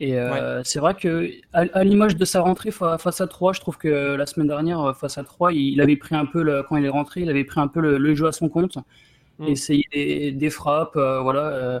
Et 0.00 0.16
euh, 0.18 0.62
c'est 0.64 0.78
vrai 0.78 0.94
que 0.94 1.28
à, 1.52 1.64
à 1.72 1.82
l'image 1.84 2.16
de 2.16 2.24
sa 2.24 2.40
rentrée 2.40 2.70
fa- 2.70 2.98
face 2.98 3.20
à 3.20 3.26
3, 3.26 3.52
je 3.52 3.60
trouve 3.60 3.76
que 3.78 3.88
la 4.14 4.26
semaine 4.26 4.46
dernière 4.46 4.96
face 4.96 5.18
à 5.18 5.24
3, 5.24 5.52
il, 5.52 5.80
avait 5.80 5.96
pris 5.96 6.14
un 6.14 6.26
peu 6.26 6.42
le, 6.42 6.62
quand 6.62 6.76
il 6.76 6.84
est 6.84 6.88
rentré, 6.88 7.22
il 7.22 7.30
avait 7.30 7.44
pris 7.44 7.60
un 7.60 7.66
peu 7.68 7.80
le, 7.80 7.98
le 7.98 8.14
jeu 8.14 8.26
à 8.28 8.32
son 8.32 8.48
compte, 8.48 8.78
Mm. 9.38 9.54
essayer 9.54 9.84
des, 9.92 10.32
des 10.32 10.50
frappes, 10.50 10.96
euh, 10.96 11.20
voilà. 11.22 11.42
euh, 11.48 11.80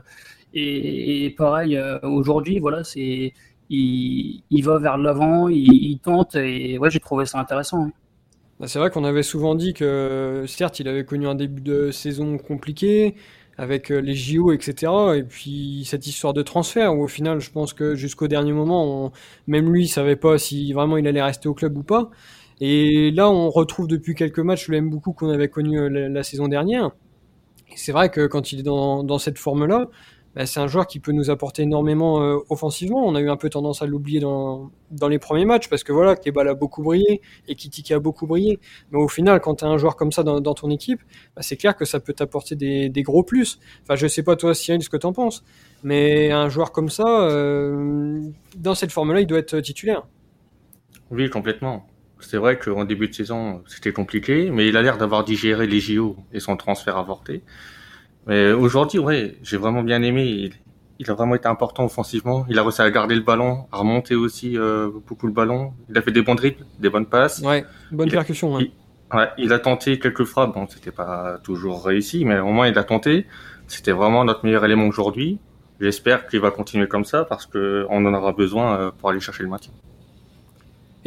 et, 0.54 1.26
et 1.26 1.30
pareil 1.30 1.78
aujourd'hui, 2.02 2.58
voilà, 2.60 2.84
c'est 2.84 3.34
il, 3.70 4.44
il 4.50 4.64
va 4.64 4.78
vers 4.78 4.98
l'avant, 4.98 5.48
il, 5.48 5.58
il 5.74 6.00
tente 6.00 6.36
et 6.36 6.78
ouais, 6.78 6.90
j'ai 6.90 7.00
trouvé 7.00 7.26
ça 7.26 7.38
intéressant. 7.40 7.84
hein. 7.86 7.92
Bah, 8.58 8.66
C'est 8.66 8.78
vrai 8.78 8.90
qu'on 8.90 9.04
avait 9.04 9.22
souvent 9.22 9.54
dit 9.54 9.72
que, 9.72 10.44
certes, 10.48 10.80
il 10.80 10.88
avait 10.88 11.04
connu 11.04 11.26
un 11.28 11.34
début 11.36 11.60
de 11.62 11.90
saison 11.92 12.38
compliqué, 12.38 13.14
avec 13.58 13.90
euh, 13.90 13.98
les 14.00 14.14
JO, 14.14 14.52
etc. 14.52 14.92
Et 15.16 15.22
puis 15.24 15.84
cette 15.86 16.06
histoire 16.06 16.32
de 16.32 16.42
transfert, 16.42 16.96
où 16.96 17.02
au 17.04 17.08
final, 17.08 17.40
je 17.40 17.50
pense 17.50 17.72
que 17.74 17.94
jusqu'au 17.94 18.28
dernier 18.28 18.52
moment, 18.52 19.06
on- 19.06 19.12
même 19.48 19.70
lui, 19.72 19.84
il 19.84 19.88
savait 19.88 20.16
pas 20.16 20.38
si 20.38 20.72
vraiment 20.72 20.96
il 20.96 21.06
allait 21.06 21.22
rester 21.22 21.48
au 21.48 21.54
club 21.54 21.76
ou 21.76 21.82
pas. 21.82 22.10
Et 22.60 23.10
là, 23.12 23.30
on 23.30 23.50
retrouve 23.50 23.88
depuis 23.88 24.14
quelques 24.14 24.40
matchs 24.40 24.68
le 24.68 24.80
beaucoup 24.80 25.12
qu'on 25.12 25.28
avait 25.30 25.48
connu 25.48 25.78
euh, 25.78 25.88
la, 26.08 26.22
saison 26.22 26.48
dernière. 26.48 26.90
C'est 27.76 27.92
vrai 27.92 28.10
que 28.10 28.26
quand 28.26 28.52
il 28.52 28.60
est 28.60 28.62
dans, 28.62 29.04
dans 29.04 29.18
cette 29.18 29.38
forme-là, 29.38 29.88
bah, 30.38 30.46
c'est 30.46 30.60
un 30.60 30.68
joueur 30.68 30.86
qui 30.86 31.00
peut 31.00 31.10
nous 31.10 31.30
apporter 31.30 31.62
énormément 31.62 32.22
euh, 32.22 32.36
offensivement. 32.48 33.04
On 33.04 33.16
a 33.16 33.20
eu 33.20 33.28
un 33.28 33.36
peu 33.36 33.50
tendance 33.50 33.82
à 33.82 33.86
l'oublier 33.86 34.20
dans, 34.20 34.70
dans 34.92 35.08
les 35.08 35.18
premiers 35.18 35.44
matchs, 35.44 35.68
parce 35.68 35.82
que 35.82 35.90
voilà, 35.90 36.14
Kebal 36.14 36.46
a 36.46 36.54
beaucoup 36.54 36.84
brillé, 36.84 37.20
et 37.48 37.56
Kitiki 37.56 37.92
a 37.92 37.98
beaucoup 37.98 38.28
brillé. 38.28 38.60
Mais 38.92 38.98
au 39.00 39.08
final, 39.08 39.40
quand 39.40 39.56
tu 39.56 39.64
as 39.64 39.68
un 39.68 39.78
joueur 39.78 39.96
comme 39.96 40.12
ça 40.12 40.22
dans, 40.22 40.40
dans 40.40 40.54
ton 40.54 40.70
équipe, 40.70 41.00
bah, 41.34 41.42
c'est 41.42 41.56
clair 41.56 41.74
que 41.74 41.84
ça 41.84 41.98
peut 41.98 42.12
t'apporter 42.12 42.54
des, 42.54 42.88
des 42.88 43.02
gros 43.02 43.24
plus. 43.24 43.58
Enfin, 43.82 43.96
je 43.96 44.06
sais 44.06 44.22
pas 44.22 44.36
toi, 44.36 44.54
Cyril, 44.54 44.80
ce 44.80 44.88
que 44.88 44.96
t'en 44.96 45.12
penses, 45.12 45.42
mais 45.82 46.30
un 46.30 46.48
joueur 46.48 46.70
comme 46.70 46.88
ça, 46.88 47.22
euh, 47.28 48.20
dans 48.56 48.76
cette 48.76 48.92
forme-là, 48.92 49.20
il 49.20 49.26
doit 49.26 49.40
être 49.40 49.58
titulaire. 49.58 50.06
Oui, 51.10 51.28
complètement. 51.30 51.84
C'est 52.20 52.36
vrai 52.36 52.60
qu'en 52.60 52.84
début 52.84 53.08
de 53.08 53.14
saison, 53.14 53.64
c'était 53.66 53.92
compliqué, 53.92 54.52
mais 54.52 54.68
il 54.68 54.76
a 54.76 54.82
l'air 54.82 54.98
d'avoir 54.98 55.24
digéré 55.24 55.66
les 55.66 55.80
JO 55.80 56.14
et 56.32 56.38
son 56.38 56.56
transfert 56.56 56.96
avorté. 56.96 57.42
Mais 58.28 58.52
aujourd'hui, 58.52 58.98
ouais, 59.00 59.36
j'ai 59.42 59.56
vraiment 59.56 59.82
bien 59.82 60.02
aimé. 60.02 60.24
Il, 60.24 60.52
il 61.00 61.10
a 61.10 61.14
vraiment 61.14 61.34
été 61.34 61.48
important 61.48 61.84
offensivement. 61.84 62.44
Il 62.48 62.58
a 62.58 62.62
réussi 62.62 62.82
à 62.82 62.90
garder 62.90 63.14
le 63.14 63.22
ballon, 63.22 63.66
à 63.72 63.78
remonter 63.78 64.14
aussi 64.14 64.56
euh, 64.58 64.90
beaucoup 65.06 65.26
le 65.26 65.32
ballon. 65.32 65.72
Il 65.88 65.96
a 65.98 66.02
fait 66.02 66.10
des 66.12 66.22
bons 66.22 66.34
dribbles, 66.34 66.64
des 66.78 66.90
bonnes 66.90 67.06
passes. 67.06 67.40
Ouais, 67.40 67.64
bonne 67.90 68.10
percussion. 68.10 68.56
hein. 68.56 68.60
il- 68.62 68.72
Ouais, 69.16 69.28
il 69.38 69.54
a 69.54 69.58
tenté 69.58 69.98
quelques 69.98 70.24
frappes, 70.24 70.52
bon, 70.52 70.66
c'était 70.68 70.90
pas 70.90 71.38
toujours 71.42 71.82
réussi, 71.82 72.26
mais 72.26 72.40
au 72.40 72.48
moins 72.48 72.68
il 72.68 72.76
a 72.76 72.84
tenté. 72.84 73.24
C'était 73.66 73.92
vraiment 73.92 74.22
notre 74.22 74.44
meilleur 74.44 74.66
élément 74.66 74.86
aujourd'hui. 74.86 75.38
J'espère 75.80 76.26
qu'il 76.26 76.40
va 76.40 76.50
continuer 76.50 76.88
comme 76.88 77.06
ça 77.06 77.24
parce 77.24 77.46
qu'on 77.46 77.86
en 77.88 78.12
aura 78.12 78.32
besoin 78.32 78.76
euh, 78.78 78.90
pour 78.90 79.08
aller 79.08 79.20
chercher 79.20 79.44
le 79.44 79.48
maintien. 79.48 79.72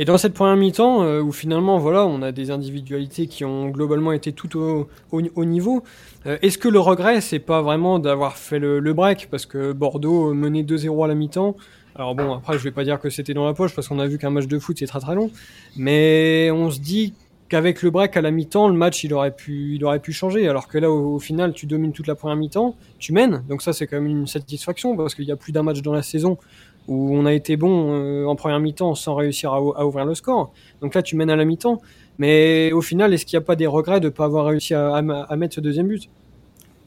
Et 0.02 0.06
dans 0.06 0.18
cette 0.18 0.34
première 0.34 0.56
mi-temps, 0.56 1.04
euh, 1.04 1.22
où 1.22 1.32
finalement, 1.32 1.78
voilà, 1.78 2.08
on 2.08 2.24
a 2.24 2.32
des 2.32 2.50
individualités 2.50 3.28
qui 3.28 3.46
ont 3.46 3.70
globalement 3.70 4.14
été 4.14 4.32
tout 4.32 4.58
au, 4.58 4.88
au, 5.12 5.46
niveau, 5.46 5.84
euh, 6.26 6.40
est-ce 6.42 6.58
que 6.58 6.68
le 6.68 6.80
regret, 6.80 7.22
c'est 7.22 7.38
pas 7.38 7.62
vraiment 7.62 8.00
d'avoir 8.00 8.36
fait 8.36 8.58
le, 8.58 8.94
break? 8.94 9.28
Parce 9.30 9.46
que 9.46 9.74
Bordeaux 9.74 10.34
menait 10.34 10.64
2-0 10.64 11.06
à 11.06 11.08
la 11.08 11.14
mi-temps. 11.14 11.56
Alors 11.94 12.16
bon, 12.16 12.34
après, 12.34 12.58
je 12.58 12.64
vais 12.64 12.72
pas 12.72 12.84
dire 12.84 13.00
que 13.00 13.12
c'était 13.12 13.36
dans 13.36 13.46
la 13.46 13.54
poche, 13.54 13.76
parce 13.76 13.88
qu'on 13.88 14.00
a 14.00 14.08
vu 14.08 14.18
qu'un 14.18 14.32
match 14.32 14.48
de 14.48 14.58
foot, 14.58 14.76
c'est 14.80 14.88
très 14.88 15.02
très 15.02 15.14
long. 15.14 15.30
Mais 15.78 16.50
on 16.52 16.72
se 16.72 16.80
dit 16.80 17.14
qu'avec 17.48 17.84
le 17.84 17.92
break 17.92 18.18
à 18.18 18.22
la 18.22 18.32
mi-temps, 18.32 18.70
le 18.70 18.74
match 18.74 19.04
il 19.04 19.14
aurait 19.14 19.36
pu, 19.36 19.76
il 19.76 19.86
aurait 19.86 20.00
pu 20.00 20.14
changer. 20.14 20.48
Alors 20.48 20.68
que 20.68 20.80
là, 20.80 20.90
au, 20.90 21.20
final, 21.20 21.54
tu 21.54 21.68
domines 21.68 21.92
toute 21.92 22.08
la 22.08 22.16
première 22.16 22.38
mi-temps, 22.38 22.76
tu 22.98 23.14
mènes. 23.14 23.44
Donc 23.48 23.62
ça, 23.62 23.72
c'est 23.72 23.86
quand 23.86 23.98
même 23.98 24.08
une 24.08 24.26
satisfaction 24.26 24.98
parce 24.98 25.14
qu'il 25.14 25.26
y 25.26 25.32
a 25.32 25.36
plus 25.36 25.52
d'un 25.52 25.62
match 25.62 25.84
dans 25.84 25.94
la 25.94 26.02
saison 26.02 26.40
où 26.88 27.16
on 27.16 27.26
a 27.26 27.34
été 27.34 27.58
bon 27.58 27.94
euh, 27.94 28.26
en 28.26 28.36
première 28.36 28.60
mi-temps 28.60 28.96
sans 28.96 29.16
réussir 29.16 29.54
à, 29.54 29.86
ouvrir 29.86 30.06
le 30.06 30.16
score. 30.16 30.54
Donc 30.82 30.96
là, 30.96 31.02
tu 31.02 31.16
mènes 31.16 31.30
à 31.30 31.36
la 31.36 31.46
mi-temps. 31.46 31.82
Mais 32.18 32.72
au 32.72 32.82
final, 32.82 33.14
est-ce 33.14 33.26
qu'il 33.26 33.38
n'y 33.38 33.44
a 33.44 33.46
pas 33.46 33.56
des 33.56 33.68
regrets 33.68 34.00
de 34.00 34.06
ne 34.06 34.12
pas 34.12 34.26
avoir 34.26 34.46
réussi 34.46 34.74
à, 34.74 35.02
mettre 35.02 35.56
ce 35.56 35.62
deuxième 35.62 35.88
but? 35.88 36.10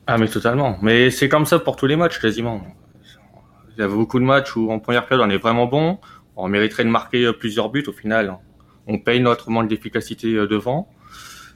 Ah, 0.06 0.18
mais 0.18 0.28
totalement. 0.28 0.76
Mais 0.82 1.10
c'est 1.10 1.28
comme 1.28 1.46
ça 1.46 1.58
pour 1.58 1.76
tous 1.76 1.86
les 1.86 1.96
matchs 1.96 2.20
quasiment. 2.20 2.60
Il 3.76 3.80
y 3.80 3.82
avait 3.82 3.94
beaucoup 3.94 4.20
de 4.20 4.24
matchs 4.24 4.54
où 4.54 4.70
en 4.70 4.78
première 4.78 5.06
période 5.06 5.26
on 5.26 5.30
est 5.30 5.38
vraiment 5.38 5.66
bon, 5.66 5.98
on 6.36 6.46
mériterait 6.46 6.84
de 6.84 6.90
marquer 6.90 7.32
plusieurs 7.32 7.70
buts 7.70 7.84
au 7.88 7.92
final 7.92 8.38
on 8.86 8.98
paye 8.98 9.20
notre 9.20 9.50
manque 9.50 9.68
d'efficacité 9.68 10.34
euh, 10.34 10.46
devant. 10.46 10.88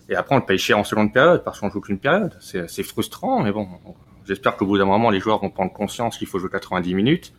Et 0.09 0.15
après, 0.15 0.35
on 0.35 0.39
le 0.39 0.45
paye 0.45 0.59
cher 0.59 0.79
en 0.79 0.85
seconde 0.85 1.13
période 1.13 1.45
parce 1.45 1.61
qu'on 1.61 1.71
joue 1.71 1.81
qu'une 1.81 1.99
période. 1.99 2.35
C'est 2.41 2.83
frustrant, 2.83 3.43
mais 3.43 3.53
bon, 3.53 3.69
j'espère 4.27 4.57
qu'au 4.57 4.65
bout 4.65 4.79
d'un 4.79 4.87
moment, 4.87 5.11
les 5.11 5.21
joueurs 5.21 5.39
vont 5.39 5.51
prendre 5.51 5.73
conscience 5.73 6.17
qu'il 6.17 6.27
faut 6.27 6.39
jouer 6.39 6.49
90 6.51 6.95
minutes 6.95 7.35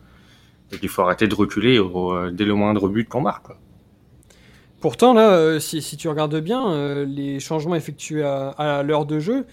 et 0.72 0.78
qu'il 0.78 0.88
faut 0.88 1.02
arrêter 1.02 1.26
de 1.26 1.34
reculer 1.34 1.78
euh, 1.78 2.30
dès 2.30 2.44
le 2.44 2.54
moindre 2.54 2.88
but 2.88 3.08
qu'on 3.08 3.20
marque. 3.20 3.48
Pourtant, 4.80 5.12
là, 5.12 5.30
euh, 5.30 5.58
si, 5.58 5.96
tu 5.96 6.08
regardes 6.08 6.40
bien, 6.40 7.04
les 7.04 7.38
changements 7.40 7.74
effectués 7.74 8.22
à, 8.22 8.82
l'heure 8.82 9.04
de 9.04 9.18
jeu, 9.18 9.46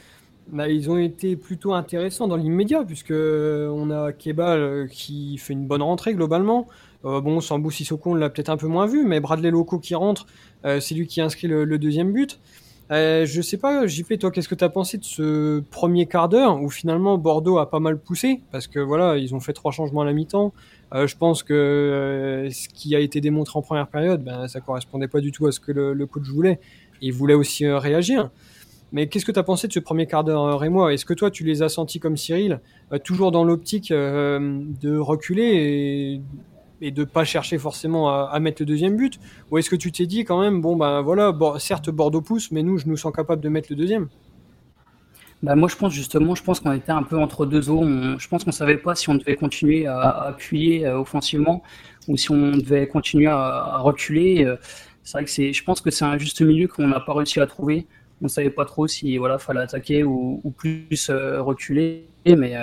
bah, 0.51 0.69
ils 0.69 0.89
ont 0.89 0.97
été 0.97 1.35
plutôt 1.35 1.73
intéressants 1.73 2.27
dans 2.27 2.37
l'immédiat, 2.37 2.83
puisque 2.85 3.11
on 3.11 3.91
a 3.91 4.13
Kebal 4.13 4.87
qui 4.89 5.37
fait 5.37 5.53
une 5.53 5.67
bonne 5.67 5.81
rentrée 5.81 6.13
globalement. 6.13 6.67
Euh, 7.05 7.21
bon, 7.21 7.39
Sambou 7.41 7.71
Sissoko, 7.71 8.11
on 8.11 8.15
l'a 8.15 8.29
peut-être 8.29 8.49
un 8.49 8.57
peu 8.57 8.67
moins 8.67 8.85
vu, 8.85 9.05
mais 9.05 9.19
Bradley 9.19 9.51
Loco 9.51 9.79
qui 9.79 9.95
rentre, 9.95 10.25
euh, 10.65 10.79
c'est 10.79 10.95
lui 10.95 11.07
qui 11.07 11.21
inscrit 11.21 11.47
le, 11.47 11.77
deuxième 11.77 12.11
but. 12.11 12.39
Euh, 12.91 13.25
je 13.25 13.41
sais 13.41 13.57
pas, 13.57 13.85
JP, 13.85 14.17
toi, 14.19 14.31
qu'est-ce 14.31 14.47
que 14.47 14.55
tu 14.55 14.63
as 14.63 14.69
pensé 14.69 14.97
de 14.97 15.03
ce 15.03 15.59
premier 15.71 16.05
quart 16.05 16.29
d'heure 16.29 16.61
où 16.61 16.69
finalement 16.69 17.17
Bordeaux 17.17 17.57
a 17.57 17.69
pas 17.69 17.79
mal 17.79 17.99
poussé? 17.99 18.41
Parce 18.51 18.67
que 18.67 18.79
voilà, 18.79 19.17
ils 19.17 19.35
ont 19.35 19.39
fait 19.39 19.53
trois 19.53 19.71
changements 19.71 20.01
à 20.01 20.05
la 20.05 20.13
mi-temps. 20.13 20.53
Je 20.93 21.17
pense 21.17 21.43
que 21.43 22.47
ce 22.51 22.69
qui 22.69 22.95
a 22.95 22.99
été 22.99 23.21
démontré 23.21 23.57
en 23.57 23.61
première 23.61 23.87
période, 23.87 24.23
ben, 24.23 24.47
ça 24.47 24.61
correspondait 24.61 25.07
pas 25.07 25.19
du 25.19 25.31
tout 25.31 25.47
à 25.47 25.51
ce 25.51 25.59
que 25.59 25.71
le, 25.71 26.05
coach 26.05 26.27
voulait. 26.29 26.59
Il 27.01 27.13
voulait 27.13 27.33
aussi 27.33 27.67
réagir. 27.67 28.29
Mais 28.93 29.07
qu'est-ce 29.07 29.25
que 29.25 29.33
tu 29.33 29.39
as 29.39 29.43
pensé 29.43 29.67
de 29.67 29.73
ce 29.73 29.79
premier 29.79 30.07
quart 30.07 30.23
d'heure, 30.23 30.59
Rémois? 30.59 30.93
Est-ce 30.93 31.05
que 31.05 31.13
toi, 31.13 31.29
tu 31.29 31.43
les 31.43 31.61
as 31.61 31.69
sentis 31.69 31.99
comme 31.99 32.15
Cyril, 32.15 32.61
toujours 33.03 33.31
dans 33.31 33.43
l'optique 33.43 33.91
de 33.91 34.97
reculer 34.97 35.43
et 35.43 36.21
et 36.81 36.91
de 36.91 37.03
pas 37.03 37.23
chercher 37.23 37.57
forcément 37.57 38.09
à, 38.09 38.39
mettre 38.39 38.61
le 38.61 38.65
deuxième 38.65 38.95
but? 38.95 39.19
Ou 39.51 39.57
est-ce 39.57 39.69
que 39.69 39.75
tu 39.75 39.91
t'es 39.91 40.05
dit 40.05 40.25
quand 40.25 40.39
même, 40.39 40.61
bon 40.61 40.75
ben 40.75 41.01
voilà, 41.01 41.35
certes 41.59 41.89
Bordeaux 41.89 42.21
pousse, 42.21 42.51
mais 42.51 42.63
nous, 42.63 42.77
je 42.77 42.87
nous 42.87 42.97
sens 42.97 43.13
capable 43.13 43.41
de 43.41 43.49
mettre 43.49 43.67
le 43.71 43.75
deuxième? 43.75 44.09
Bah 45.43 45.55
moi, 45.55 45.69
je 45.69 45.75
pense 45.75 45.93
justement, 45.93 46.33
je 46.33 46.43
pense 46.43 46.59
qu'on 46.59 46.71
était 46.73 46.91
un 46.91 47.03
peu 47.03 47.17
entre 47.17 47.45
deux 47.45 47.69
eaux. 47.69 47.83
je 48.17 48.27
pense 48.27 48.43
qu'on 48.43 48.51
savait 48.51 48.77
pas 48.77 48.95
si 48.95 49.09
on 49.09 49.15
devait 49.15 49.35
continuer 49.35 49.85
à, 49.85 50.09
appuyer 50.09 50.87
euh, 50.87 50.99
offensivement 50.99 51.61
ou 52.07 52.17
si 52.17 52.31
on 52.31 52.51
devait 52.57 52.87
continuer 52.87 53.27
à, 53.27 53.77
reculer. 53.77 54.45
Euh, 54.45 54.55
c'est 55.03 55.19
vrai 55.19 55.25
que 55.25 55.29
c'est, 55.29 55.53
je 55.53 55.63
pense 55.63 55.79
que 55.81 55.91
c'est 55.91 56.05
un 56.05 56.17
juste 56.17 56.41
milieu 56.41 56.67
qu'on 56.67 56.87
n'a 56.87 56.99
pas 56.99 57.13
réussi 57.13 57.39
à 57.39 57.45
trouver. 57.45 57.85
On 58.21 58.27
savait 58.27 58.49
pas 58.49 58.65
trop 58.65 58.87
si 58.87 59.17
voilà, 59.17 59.37
fallait 59.37 59.59
attaquer 59.61 60.03
ou, 60.03 60.41
plus 60.57 61.09
euh, 61.09 61.41
reculer, 61.41 62.07
mais 62.25 62.55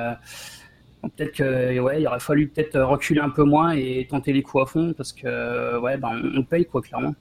peut-être 1.02 1.36
que 1.36 1.78
ouais, 1.78 2.04
aurait 2.06 2.20
fallu 2.20 2.48
peut-être 2.48 2.80
reculer 2.80 3.20
un 3.20 3.30
peu 3.30 3.44
moins 3.44 3.72
et 3.72 4.06
tenter 4.10 4.32
les 4.32 4.42
coups 4.42 4.64
à 4.64 4.66
fond 4.66 4.94
parce 4.96 5.12
que 5.12 5.78
ouais, 5.78 5.96
ben, 5.96 6.20
on 6.36 6.42
paye 6.42 6.66
quoi 6.66 6.82
clairement. 6.82 7.14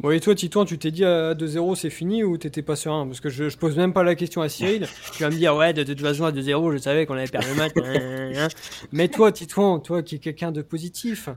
Bon 0.00 0.10
et 0.10 0.20
toi 0.20 0.34
Titouan, 0.34 0.66
tu 0.66 0.78
t'es 0.78 0.90
dit 0.90 1.04
à 1.04 1.34
2-0 1.34 1.74
c'est 1.74 1.90
fini 1.90 2.22
ou 2.22 2.36
t'étais 2.36 2.62
pas 2.62 2.76
serein? 2.76 3.06
Parce 3.06 3.20
que 3.20 3.30
je, 3.30 3.48
je, 3.48 3.56
pose 3.56 3.76
même 3.76 3.94
pas 3.94 4.02
la 4.02 4.14
question 4.14 4.42
à 4.42 4.48
Cyril. 4.48 4.86
tu 5.12 5.22
vas 5.22 5.30
me 5.30 5.36
dire 5.36 5.56
ouais 5.56 5.72
de 5.72 5.84
toute 5.84 6.00
façon 6.00 6.24
à 6.24 6.32
2-0 6.32 6.72
je 6.72 6.78
savais 6.78 7.06
qu'on 7.06 7.14
allait 7.14 7.26
perdre 7.26 7.48
le 7.48 7.54
match. 7.54 7.72
Hein, 7.76 7.94
hein, 7.94 8.32
hein. 8.36 8.48
Mais 8.92 9.08
toi 9.08 9.32
Titouan, 9.32 9.80
toi 9.80 10.02
qui 10.02 10.16
es 10.16 10.18
quelqu'un 10.18 10.52
de 10.52 10.60
positif, 10.60 11.30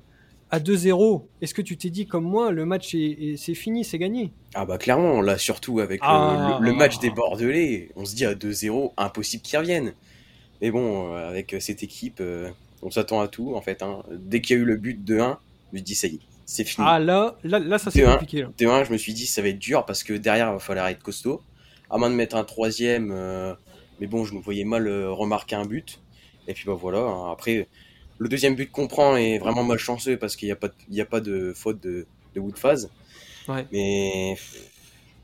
à 0.51 0.59
2-0, 0.59 1.23
est-ce 1.41 1.53
que 1.53 1.61
tu 1.61 1.77
t'es 1.77 1.89
dit 1.89 2.07
comme 2.07 2.23
moi 2.23 2.51
le 2.51 2.65
match 2.65 2.95
est, 2.95 3.35
c'est 3.37 3.53
fini, 3.53 3.83
c'est 3.83 3.99
gagné? 3.99 4.31
Ah 4.55 4.65
bah 4.65 4.77
clairement, 4.77 5.21
là 5.21 5.37
surtout 5.37 5.79
avec 5.79 6.01
le, 6.01 6.07
ah. 6.07 6.59
match 6.75 6.99
des 6.99 7.11
Bordelais, 7.11 7.89
on 7.95 8.05
se 8.05 8.15
dit 8.15 8.25
à 8.25 8.33
2-0 8.33 8.93
impossible 8.97 9.43
qu'ils 9.43 9.59
reviennent. 9.59 9.93
Mais 10.61 10.71
bon, 10.71 11.13
euh, 11.13 11.29
avec 11.29 11.53
euh, 11.53 11.59
cette 11.59 11.83
équipe, 11.83 12.17
euh, 12.19 12.49
on 12.81 12.91
s'attend 12.91 13.21
à 13.21 13.27
tout 13.27 13.53
en 13.55 13.61
fait. 13.61 13.81
Hein. 13.81 14.03
Dès 14.11 14.41
qu'il 14.41 14.57
y 14.57 14.59
a 14.59 14.61
eu 14.61 14.65
le 14.65 14.75
but 14.75 15.03
de 15.03 15.19
1, 15.19 15.37
je 15.71 15.77
me 15.77 15.83
dis 15.83 15.95
ça 15.95 16.07
y 16.07 16.15
est, 16.15 16.19
c'est 16.49 16.63
fini. 16.63 16.85
Ah 16.89 16.99
là, 16.99 17.37
là, 17.43 17.59
là 17.59 17.77
ça 17.77 17.91
c'est 17.91 18.03
compliqué. 18.03 18.45
De 18.57 18.65
1, 18.65 18.85
je 18.85 18.91
me 18.91 18.97
suis 18.97 19.13
dit 19.13 19.25
ça 19.25 19.41
va 19.41 19.49
être 19.49 19.59
dur 19.59 19.85
parce 19.85 20.03
que 20.03 20.13
derrière 20.13 20.49
il 20.49 20.53
va 20.53 20.59
falloir 20.59 20.87
être 20.87 21.03
costaud. 21.03 21.41
À 21.89 21.97
moins 21.97 22.09
de 22.09 22.15
mettre 22.15 22.35
un 22.35 22.43
troisième, 22.43 23.07
mais 23.99 24.07
bon, 24.07 24.25
je 24.25 24.33
me 24.33 24.39
voyais 24.39 24.63
mal 24.63 24.87
remarquer 25.07 25.55
un 25.55 25.65
but. 25.65 25.99
Et 26.47 26.53
puis 26.53 26.65
bah 26.65 26.73
voilà. 26.73 26.99
Hein. 26.99 27.31
Après, 27.31 27.67
le 28.17 28.29
deuxième 28.29 28.55
but 28.55 28.71
qu'on 28.71 28.87
prend 28.87 29.15
est 29.15 29.39
vraiment 29.39 29.63
malchanceux 29.63 30.17
parce 30.17 30.35
qu'il 30.35 30.47
n'y 30.47 30.51
a 30.51 30.55
pas, 30.55 30.67
de, 30.67 30.73
il 30.89 31.01
a 31.01 31.05
pas 31.05 31.19
de 31.19 31.53
faute 31.55 31.81
de, 31.81 32.05
de 32.35 32.39
Woodphase. 32.39 32.91
Ouais. 33.47 33.65
Mais 33.71 34.37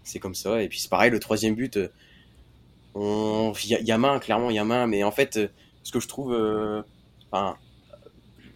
c'est 0.03 0.19
comme 0.19 0.35
ça. 0.35 0.61
Et 0.61 0.69
puis 0.69 0.79
c'est 0.79 0.89
pareil, 0.89 1.11
le 1.11 1.19
troisième 1.19 1.55
but 1.55 1.77
il 2.95 3.77
y, 3.81 3.91
a 3.91 3.97
main, 3.97 4.19
clairement, 4.19 4.49
il 4.49 4.55
y 4.55 4.59
a 4.59 4.63
main, 4.63 4.87
mais 4.87 5.03
en 5.03 5.11
fait, 5.11 5.37
euh, 5.37 5.47
ce 5.83 5.91
que 5.91 5.99
je 5.99 6.07
trouve, 6.07 6.33
euh, 6.33 6.81
enfin, 7.29 7.57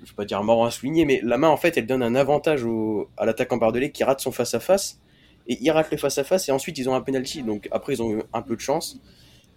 je 0.10 0.13
vais 0.13 0.16
pas 0.16 0.25
dire 0.25 0.42
mort 0.44 0.66
à 0.66 0.72
souligner, 0.72 1.06
mais 1.06 1.22
la 1.24 1.38
main, 1.38 1.50
en 1.50 1.58
fait, 1.58 1.78
elle 1.78 1.86
donne 1.86 2.01
un 2.01 2.16
avantage 2.16 2.63
au, 2.63 3.10
à 3.16 3.28
l'attaquant 3.28 3.58
Bardelais 3.58 3.92
qui 3.92 4.04
rate 4.04 4.20
son 4.20 4.32
face-à-face, 4.32 5.00
et 5.48 5.60
il 5.62 5.70
rate 5.70 5.92
le 5.92 5.98
face-à-face, 5.98 6.50
et 6.50 6.51
ensuite 6.51 6.80
ils 6.80 6.89
ont 6.89 6.96
un 6.96 7.01
penalty, 7.01 7.44
donc 7.44 7.68
après 7.72 7.94
ils 7.94 8.01
ont 8.01 8.18
eu 8.18 8.24
un 8.34 8.42
peu 8.42 8.56
de 8.56 8.62
chance. 8.62 9.00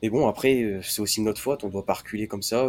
Mais 0.02 0.10
bon, 0.10 0.28
après, 0.28 0.62
euh, 0.62 0.80
c'est 0.82 1.00
aussi 1.00 1.22
notre 1.22 1.40
faute, 1.40 1.64
on 1.64 1.68
doit 1.68 1.86
pas 1.86 1.94
reculer 1.94 2.26
comme 2.26 2.42
ça, 2.42 2.68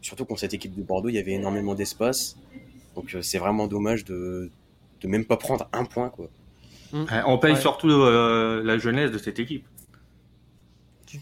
surtout 0.00 0.24
quand 0.24 0.36
cette 0.36 0.54
équipe 0.54 0.74
de 0.74 0.82
Bordeaux, 0.82 1.10
il 1.10 1.14
y 1.14 1.18
avait 1.18 1.32
énormément 1.32 1.74
d'espace, 1.74 2.38
donc 2.94 3.14
c'est 3.20 3.38
vraiment 3.38 3.66
dommage 3.66 4.06
de, 4.06 4.50
de 5.02 5.08
même 5.08 5.26
pas 5.26 5.36
prendre 5.36 5.68
un 5.74 5.84
point, 5.84 6.08
quoi. 6.08 6.28
On 7.26 7.38
paye 7.38 7.56
surtout 7.56 7.88
la 7.88 8.78
jeunesse 8.78 9.10
de 9.10 9.18
cette 9.18 9.38
équipe. 9.38 9.66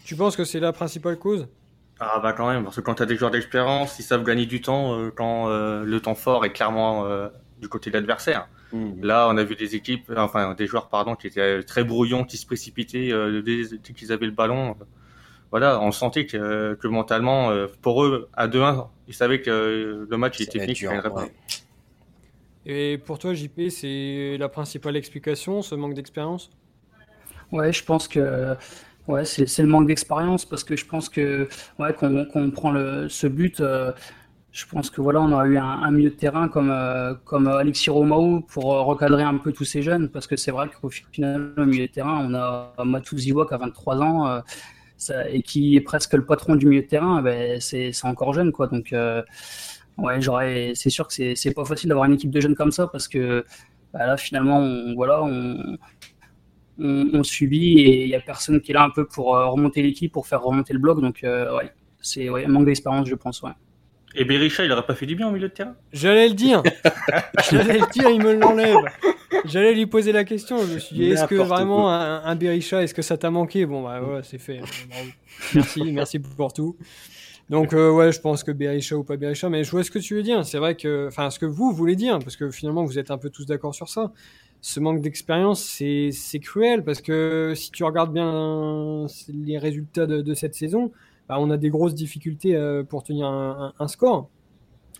Tu, 0.05 0.15
penses 0.15 0.35
que 0.35 0.45
c'est 0.45 0.59
la 0.59 0.71
principale 0.71 1.17
cause? 1.17 1.47
Ah 1.99 2.19
bah 2.21 2.33
quand 2.33 2.49
même, 2.49 2.63
parce 2.63 2.77
que 2.77 2.81
quand 2.81 2.95
tu 2.95 3.03
as 3.03 3.05
des 3.05 3.17
joueurs 3.17 3.31
d'expérience, 3.31 3.99
ils 3.99 4.03
savent 4.03 4.23
gagner 4.23 4.45
du 4.45 4.61
temps 4.61 4.97
euh, 4.97 5.11
quand 5.13 5.49
euh, 5.49 5.83
le 5.83 5.99
temps 5.99 6.15
fort 6.15 6.45
est 6.45 6.51
clairement 6.51 7.05
euh, 7.05 7.27
du 7.59 7.67
côté 7.67 7.89
de 7.89 7.95
l'adversaire. 7.95 8.47
Mmh. 8.71 9.01
Là, 9.03 9.27
on 9.29 9.35
a 9.35 9.43
vu 9.43 9.55
des 9.55 9.75
équipes, 9.75 10.11
enfin 10.15 10.53
des 10.53 10.65
joueurs 10.65 10.87
pardon, 10.87 11.15
qui 11.15 11.27
étaient 11.27 11.61
très 11.63 11.83
brouillons, 11.83 12.23
qui 12.23 12.37
se 12.37 12.45
précipitaient 12.45 13.11
dès, 13.43 13.93
qu'ils 13.93 14.11
avaient 14.13 14.27
le 14.27 14.31
ballon. 14.31 14.77
Voilà, 15.51 15.81
on 15.81 15.91
sentait 15.91 16.27
que, 16.27 16.75
que 16.75 16.87
mentalement, 16.87 17.51
pour 17.81 18.05
eux, 18.05 18.29
à 18.33 18.47
2-1, 18.47 18.87
ils 19.07 19.15
savaient 19.15 19.41
que 19.41 20.07
le 20.07 20.17
match 20.17 20.39
était 20.39 20.59
fini. 20.59 20.91
Et 22.67 22.99
pour 22.99 23.17
toi, 23.17 23.33
JP, 23.33 23.69
c'est 23.69 24.37
la 24.37 24.47
principale 24.47 24.95
explication, 24.95 25.63
ce 25.63 25.73
manque 25.73 25.95
d'expérience? 25.95 26.51
Ouais, 27.51 27.73
je 27.73 27.83
pense 27.83 28.07
que 28.07 28.55
Ouais, 29.09 29.25
c'est 29.25 29.63
le 29.63 29.67
manque 29.67 29.87
d'expérience 29.87 30.45
parce 30.45 30.63
que 30.63 30.75
je 30.75 30.85
pense 30.85 31.09
que 31.09 31.49
ouais, 31.79 31.93
qu'on 31.93 32.51
prend 32.51 32.69
le, 32.69 33.09
ce 33.09 33.25
but, 33.25 33.59
euh, 33.59 33.91
je 34.51 34.67
pense 34.67 34.91
que 34.91 35.01
voilà, 35.01 35.19
on 35.19 35.43
eu 35.45 35.57
un, 35.57 35.89
milieu 35.89 36.11
de 36.11 36.15
terrain 36.15 36.47
comme, 36.47 36.69
euh, 36.69 37.15
comme 37.25 37.47
Alexis 37.47 37.89
Romao 37.89 38.41
pour 38.41 38.71
euh, 38.71 38.83
recadrer 38.83 39.23
un 39.23 39.37
peu 39.39 39.51
tous 39.51 39.65
ces 39.65 39.81
jeunes 39.81 40.09
parce 40.09 40.27
que 40.27 40.35
c'est 40.35 40.51
vrai 40.51 40.69
qu'au 40.69 40.91
final, 40.91 41.53
milieu 41.57 41.87
de 41.87 41.91
terrain, 41.91 42.23
on 42.23 42.35
a 42.35 42.71
Matou 42.85 43.17
Ziwa 43.17 43.47
qui 43.47 43.55
a 43.55 43.57
23 43.57 43.97
ans 43.97 44.43
ça, 44.97 45.27
et 45.27 45.41
qui 45.41 45.75
est 45.75 45.81
presque 45.81 46.13
le 46.13 46.23
patron 46.23 46.55
du 46.55 46.67
milieu 46.67 46.83
de 46.83 46.87
terrain, 46.87 47.23
ben, 47.23 47.59
c'est 47.59 47.91
encore 48.03 48.33
jeune 48.35 48.51
quoi. 48.51 48.67
Donc, 48.67 48.93
ouais, 49.97 50.73
c'est 50.75 50.91
sûr 50.91 51.07
que 51.07 51.33
c'est 51.35 51.53
pas 51.55 51.65
facile 51.65 51.89
d'avoir 51.89 52.05
une 52.05 52.13
équipe 52.13 52.29
de 52.29 52.41
jeunes 52.41 52.55
comme 52.55 52.71
ça 52.71 52.85
parce 52.85 53.07
que 53.07 53.43
bah, 53.91 54.05
là, 54.05 54.17
finalement, 54.17 54.59
on, 54.59 54.93
voilà, 54.93 55.23
on, 55.23 55.77
on, 56.79 57.23
subit 57.23 57.79
et 57.79 58.03
il 58.03 58.07
n'y 58.07 58.15
a 58.15 58.19
personne 58.19 58.61
qui 58.61 58.71
est 58.71 58.73
là 58.73 58.83
un 58.83 58.89
peu 58.89 59.05
pour 59.05 59.35
euh, 59.35 59.47
remonter 59.47 59.81
l'équipe, 59.81 60.11
pour 60.11 60.27
faire 60.27 60.41
remonter 60.41 60.73
le 60.73 60.79
bloc. 60.79 61.01
Donc, 61.01 61.23
euh, 61.23 61.55
ouais, 61.57 61.71
c'est 62.01 62.27
un 62.29 62.47
manque 62.47 62.65
d'expérience, 62.65 63.07
je 63.07 63.15
pense. 63.15 63.41
Ouais. 63.41 63.51
Et 64.15 64.25
Berisha, 64.25 64.65
il 64.65 64.71
aurait 64.71 64.85
pas 64.85 64.95
fait 64.95 65.05
du 65.05 65.15
bien 65.15 65.27
au 65.27 65.31
milieu 65.31 65.49
de 65.49 65.53
terrain? 65.53 65.75
J'allais 65.93 66.27
le 66.27 66.33
dire. 66.33 66.63
J'allais 67.51 67.79
le 67.79 67.91
dire, 67.91 68.09
il 68.09 68.21
me 68.21 68.33
l'enlève. 68.33 68.77
J'allais 69.45 69.75
lui 69.75 69.85
poser 69.85 70.11
la 70.11 70.23
question. 70.23 70.57
Je 70.65 70.73
me 70.73 70.79
suis 70.79 70.95
dit, 70.95 71.05
est-ce 71.11 71.25
que 71.25 71.35
vraiment 71.35 71.83
quoi. 71.83 71.93
un, 71.93 72.23
un 72.23 72.35
Berisha, 72.35 72.81
est-ce 72.81 72.93
que 72.93 73.03
ça 73.03 73.17
t'a 73.17 73.29
manqué? 73.29 73.65
Bon, 73.65 73.83
bah 73.83 74.01
ouais, 74.01 74.21
c'est 74.23 74.39
fait. 74.39 74.61
Bravo. 74.89 75.09
Merci, 75.53 75.91
merci 75.91 76.19
pour 76.19 76.53
tout. 76.53 76.75
Donc, 77.49 77.73
euh, 77.73 77.91
ouais, 77.91 78.11
je 78.11 78.19
pense 78.19 78.43
que 78.43 78.51
Berisha 78.51 78.95
ou 78.95 79.03
pas 79.03 79.17
Berisha, 79.17 79.49
mais 79.49 79.63
je 79.63 79.71
vois 79.71 79.83
ce 79.83 79.91
que 79.91 79.99
tu 79.99 80.15
veux 80.15 80.23
dire. 80.23 80.45
C'est 80.45 80.59
vrai 80.59 80.75
que, 80.75 81.07
enfin, 81.07 81.29
ce 81.29 81.39
que 81.39 81.45
vous 81.45 81.71
voulez 81.71 81.95
dire, 81.95 82.19
parce 82.19 82.35
que 82.35 82.51
finalement, 82.51 82.83
vous 82.83 82.99
êtes 82.99 83.11
un 83.11 83.17
peu 83.17 83.29
tous 83.29 83.45
d'accord 83.45 83.73
sur 83.73 83.89
ça. 83.89 84.11
Ce 84.61 84.79
manque 84.81 85.01
d'expérience, 85.01 85.61
c'est 85.63 86.39
cruel, 86.41 86.83
parce 86.83 87.01
que 87.01 87.53
si 87.55 87.71
tu 87.71 87.83
regardes 87.85 88.13
bien 88.13 89.05
les 89.33 89.57
résultats 89.57 90.05
de, 90.05 90.21
de 90.21 90.33
cette 90.33 90.53
saison, 90.53 90.91
bah, 91.29 91.37
on 91.39 91.49
a 91.49 91.57
des 91.57 91.69
grosses 91.69 91.95
difficultés 91.95 92.55
euh, 92.55 92.83
pour 92.83 93.03
tenir 93.03 93.27
un, 93.27 93.73
un- 93.79 93.83
un 93.83 93.87
score. 93.87 94.29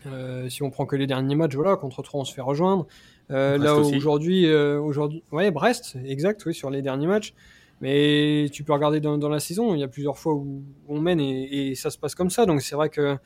Euh, 0.08 0.48
si 0.50 0.64
on 0.64 0.70
prend 0.70 0.86
que 0.86 0.96
les 0.96 1.08
derniers 1.08 1.36
matchs, 1.36 1.56
voilà, 1.56 1.76
contre 1.76 2.02
3, 2.04 2.22
on 2.22 2.26
se 2.26 2.34
fait 2.34 2.42
rejoindre. 2.42 2.88
Euh, 3.32 3.58
là 3.58 3.76
aussi. 3.76 3.96
aujourd'hui, 3.96 4.52
aujourd'hui, 4.54 5.24
ouais, 5.32 5.52
Brest, 5.52 5.98
exact, 6.06 6.46
oui, 6.46 6.54
sur 6.54 6.70
les 6.70 6.82
derniers 6.82 7.08
matchs. 7.08 7.34
Mais 7.82 8.48
tu 8.52 8.64
peux 8.64 8.74
regarder 8.74 9.00
dans, 9.02 9.18
dans 9.18 9.30
la 9.30 9.40
saison, 9.40 9.74
il 9.74 9.80
y 9.80 9.84
a 9.84 9.88
plusieurs 9.88 10.18
fois 10.18 10.34
où 10.36 10.64
on 10.88 11.00
mène 11.02 11.20
et, 11.22 11.70
et 11.72 11.76
ça 11.76 11.90
se 11.90 11.98
passe 11.98 12.16
comme 12.16 12.30
ça. 12.30 12.46
Donc 12.46 12.62
c'est 12.62 12.76
vrai 12.76 12.90
que 12.90 13.18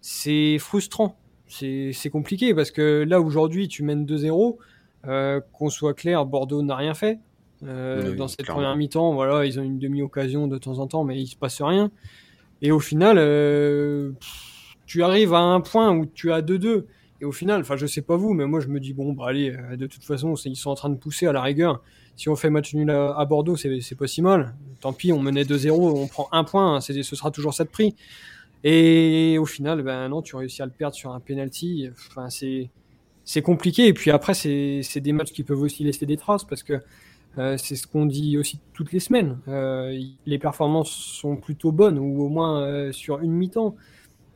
c'est 0.00 0.58
frustrant, 0.58 1.16
c'est 1.46 1.90
c'est 1.92 2.08
compliqué 2.10 2.54
parce 2.54 2.70
que 2.70 3.04
là 3.06 3.20
aujourd'hui 3.20 3.68
tu 3.68 3.82
mènes 3.82 4.06
2-0. 4.06 4.56
Euh, 5.06 5.40
Qu'on 5.52 5.70
soit 5.70 5.94
clair, 5.94 6.24
Bordeaux 6.26 6.62
n'a 6.62 6.76
rien 6.76 6.94
fait. 6.94 7.18
Euh, 7.64 8.10
Oui, 8.10 8.16
dans 8.16 8.28
cette 8.28 8.42
clairement. 8.42 8.62
première 8.62 8.76
mi-temps, 8.76 9.12
voilà, 9.14 9.44
ils 9.44 9.58
ont 9.58 9.62
une 9.62 9.78
demi-occasion 9.78 10.46
de 10.46 10.58
temps 10.58 10.78
en 10.78 10.86
temps, 10.86 11.04
mais 11.04 11.20
il 11.20 11.26
se 11.26 11.36
passe 11.36 11.60
rien. 11.62 11.90
Et 12.62 12.70
au 12.72 12.80
final, 12.80 13.16
euh, 13.18 14.12
tu 14.86 15.02
arrives 15.02 15.34
à 15.34 15.40
un 15.40 15.60
point 15.60 15.90
où 15.96 16.06
tu 16.06 16.32
as 16.32 16.40
2-2. 16.42 16.86
Et 17.20 17.24
au 17.24 17.32
final, 17.32 17.60
enfin, 17.62 17.76
je 17.76 17.86
sais 17.86 18.02
pas 18.02 18.16
vous, 18.16 18.32
mais 18.32 18.46
moi, 18.46 18.60
je 18.60 18.68
me 18.68 18.78
dis, 18.78 18.92
bon, 18.94 19.12
bah, 19.12 19.24
allez, 19.28 19.56
de 19.76 19.86
toute 19.86 20.04
façon, 20.04 20.34
ils 20.34 20.54
sont 20.56 20.70
en 20.70 20.74
train 20.76 20.88
de 20.88 20.94
pousser 20.96 21.26
à 21.26 21.32
la 21.32 21.42
rigueur. 21.42 21.82
Si 22.14 22.28
on 22.28 22.36
fait 22.36 22.50
match 22.50 22.74
nul 22.74 22.90
à, 22.90 23.12
à 23.18 23.24
Bordeaux, 23.24 23.56
c'est 23.56 23.94
pas 23.96 24.06
si 24.06 24.22
mal. 24.22 24.54
Tant 24.80 24.92
pis, 24.92 25.12
on 25.12 25.20
menait 25.20 25.42
2-0, 25.44 25.70
on 25.72 26.06
prend 26.06 26.28
un 26.32 26.44
point, 26.44 26.76
hein, 26.76 26.80
ce 26.80 27.02
sera 27.02 27.30
toujours 27.32 27.54
ça 27.54 27.64
de 27.64 27.68
prix. 27.70 27.94
Et 28.64 29.36
au 29.40 29.44
final, 29.46 29.82
ben 29.82 30.08
non, 30.08 30.20
tu 30.22 30.34
réussis 30.36 30.62
à 30.62 30.66
le 30.66 30.72
perdre 30.72 30.94
sur 30.94 31.12
un 31.12 31.20
penalty. 31.20 31.88
Enfin, 32.10 32.28
c'est 32.30 32.70
c'est 33.28 33.42
compliqué. 33.42 33.86
Et 33.86 33.92
puis 33.92 34.10
après, 34.10 34.32
c'est 34.32 35.00
des 35.00 35.12
matchs 35.12 35.32
qui 35.32 35.44
peuvent 35.44 35.60
aussi 35.60 35.84
laisser 35.84 36.06
des 36.06 36.16
traces 36.16 36.44
parce 36.44 36.62
que 36.62 36.80
euh, 37.36 37.58
c'est 37.58 37.76
ce 37.76 37.86
qu'on 37.86 38.06
dit 38.06 38.38
aussi 38.38 38.58
toutes 38.72 38.90
les 38.90 39.00
semaines. 39.00 39.38
Euh, 39.48 40.00
les 40.24 40.38
performances 40.38 40.90
sont 40.90 41.36
plutôt 41.36 41.70
bonnes, 41.70 41.98
ou 41.98 42.22
au 42.22 42.30
moins 42.30 42.62
euh, 42.62 42.90
sur 42.90 43.20
une 43.20 43.32
mi-temps. 43.32 43.76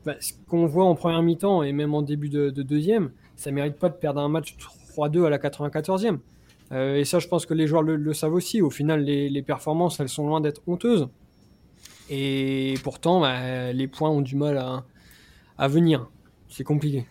Bah, 0.04 0.16
ce 0.20 0.34
qu'on 0.46 0.66
voit 0.66 0.84
en 0.84 0.94
première 0.94 1.22
mi-temps 1.22 1.62
et 1.62 1.72
même 1.72 1.94
en 1.94 2.02
début 2.02 2.28
de, 2.28 2.50
de 2.50 2.62
deuxième, 2.62 3.12
ça 3.34 3.50
mérite 3.50 3.76
pas 3.76 3.88
de 3.88 3.94
perdre 3.94 4.20
un 4.20 4.28
match 4.28 4.56
3-2 4.94 5.24
à 5.24 5.30
la 5.30 5.38
94e. 5.38 6.18
Euh, 6.72 6.96
et 6.96 7.06
ça, 7.06 7.18
je 7.18 7.28
pense 7.28 7.46
que 7.46 7.54
les 7.54 7.66
joueurs 7.66 7.82
le, 7.82 8.12
savent 8.12 8.34
aussi. 8.34 8.60
Au 8.60 8.70
final, 8.70 9.04
les, 9.04 9.30
les 9.30 9.42
performances, 9.42 10.00
elles 10.00 10.10
sont 10.10 10.26
loin 10.26 10.42
d'être 10.42 10.60
honteuses. 10.66 11.08
Et 12.10 12.74
pourtant, 12.84 13.20
bah, 13.22 13.72
les 13.72 13.88
points 13.88 14.10
ont 14.10 14.20
du 14.20 14.36
mal 14.36 14.58
à, 14.58 14.84
à 15.56 15.66
venir. 15.66 16.10
C'est 16.50 16.64
compliqué. 16.64 17.06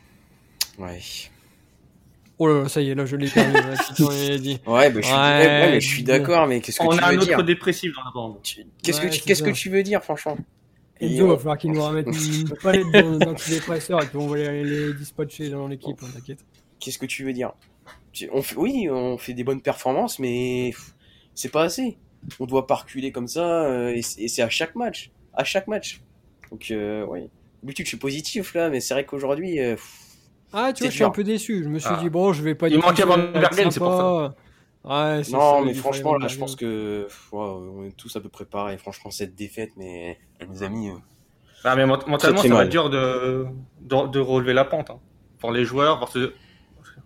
Ouais. 0.77 0.99
Oh 2.43 2.47
là 2.47 2.63
là, 2.63 2.69
ça 2.69 2.81
y 2.81 2.89
est, 2.89 2.95
là, 2.95 3.05
je 3.05 3.15
l'ai 3.17 3.29
perdu. 3.29 3.53
là, 3.53 3.75
il 4.33 4.41
dit. 4.41 4.59
Ouais, 4.65 4.89
bah, 4.89 4.99
je 4.99 5.05
suis, 5.05 5.13
Ouais, 5.15 5.19
ouais, 5.19 5.71
mais 5.73 5.79
je 5.81 5.87
suis 5.87 6.01
d'accord, 6.03 6.47
mais 6.47 6.59
qu'est-ce 6.59 6.79
que 6.79 6.85
On 6.85 6.89
tu 6.89 6.99
a 6.99 7.05
un 7.07 7.11
veux 7.11 7.17
autre 7.17 7.27
dire 7.27 7.43
dépressif 7.43 7.93
dans 7.95 8.03
la 8.03 8.11
bande. 8.11 8.37
Qu'est-ce 8.81 8.99
Ouais, 8.99 9.09
que 9.09 9.13
tu, 9.13 9.21
qu'est-ce 9.21 9.43
que 9.43 9.51
tu 9.51 9.69
veux 9.69 9.83
dire, 9.83 10.03
franchement 10.03 10.37
Enzo, 10.99 11.25
on- 11.25 11.27
va 11.29 11.37
falloir 11.37 11.57
qu'il 11.59 11.71
nous 11.71 11.81
ramène 11.83 12.05
une 12.07 12.49
palette 12.63 12.89
dans, 12.91 13.17
dans 13.19 13.33
tous 13.35 13.49
les 13.51 13.59
presseurs 13.59 14.01
et 14.01 14.07
puis 14.07 14.17
on 14.17 14.25
va 14.27 14.37
les, 14.37 14.63
les 14.63 14.93
dispatcher 14.95 15.49
dans 15.49 15.67
l'équipe, 15.67 15.97
hein, 16.01 16.07
t'inquiète. 16.15 16.39
Qu'est-ce 16.79 16.97
que 16.97 17.05
tu 17.05 17.23
veux 17.23 17.33
dire 17.33 17.51
on 18.31 18.41
fait, 18.41 18.55
Oui, 18.55 18.87
on 18.89 19.19
fait 19.19 19.33
des 19.33 19.43
bonnes 19.43 19.61
performances, 19.61 20.17
mais 20.17 20.73
c'est 21.35 21.51
pas 21.51 21.61
assez. 21.63 21.97
On 22.39 22.45
doit 22.45 22.65
pas 22.65 22.75
reculer 22.75 23.11
comme 23.11 23.27
ça, 23.27 23.65
euh, 23.65 23.93
et 23.95 24.01
c'est 24.27 24.41
à 24.41 24.49
chaque 24.49 24.75
match. 24.75 25.11
À 25.35 25.43
chaque 25.43 25.67
match. 25.67 26.01
Donc, 26.51 26.71
euh, 26.71 27.05
oui. 27.07 27.29
D'habitude, 27.61 27.85
je 27.85 27.89
suis 27.89 27.97
positif 27.97 28.55
là, 28.55 28.69
mais 28.69 28.79
c'est 28.79 28.95
vrai 28.95 29.05
qu'aujourd'hui, 29.05 29.59
euh, 29.59 29.75
Ah, 30.53 30.73
tu 30.73 30.83
vois, 30.83 30.89
je 30.89 30.95
suis 30.95 31.03
un 31.03 31.09
peu 31.11 31.23
déçu. 31.23 31.63
Je 31.63 31.69
me 31.69 31.79
suis 31.79 31.89
Ah. 31.91 31.99
dit, 32.01 32.09
bon, 32.09 32.33
je 32.33 32.41
vais 32.43 32.55
pas 32.55 32.67
Il 32.67 32.79
manquait 32.79 33.03
ça 33.03 33.07
Van 33.07 33.17
Bergen, 33.17 33.71
c'est 33.71 33.79
pour 33.79 33.91
sympa. 33.91 34.35
Ouais, 34.83 35.23
c'est 35.23 35.31
non, 35.33 35.59
ça, 35.59 35.65
mais 35.65 35.73
franchement, 35.75 36.15
là, 36.17 36.27
je 36.27 36.37
pense 36.37 36.55
que 36.55 37.05
ouais, 37.31 37.39
on 37.39 37.83
est 37.85 37.95
tous 37.95 38.15
à 38.15 38.19
peu 38.21 38.29
près 38.29 38.45
pareil. 38.45 38.77
Franchement, 38.79 39.11
cette 39.11 39.35
défaite, 39.35 39.71
mais 39.77 40.17
elle 40.39 40.47
nous 40.49 40.63
a 40.63 40.69
mis. 40.69 40.89
euh, 40.89 40.93
Ah, 41.63 41.75
mais 41.75 41.85
ment- 41.85 41.99
mentalement, 42.07 42.39
très 42.39 42.47
ça 42.49 42.55
va 42.55 42.63
être 42.63 42.69
dur 42.69 42.89
de, 42.89 43.45
de, 43.81 44.07
de 44.07 44.19
relever 44.19 44.53
la 44.53 44.65
pente. 44.65 44.89
hein. 44.89 44.99
Pour 45.39 45.51
les 45.51 45.65
joueurs, 45.65 45.99
parce 45.99 46.13
que 46.13 46.33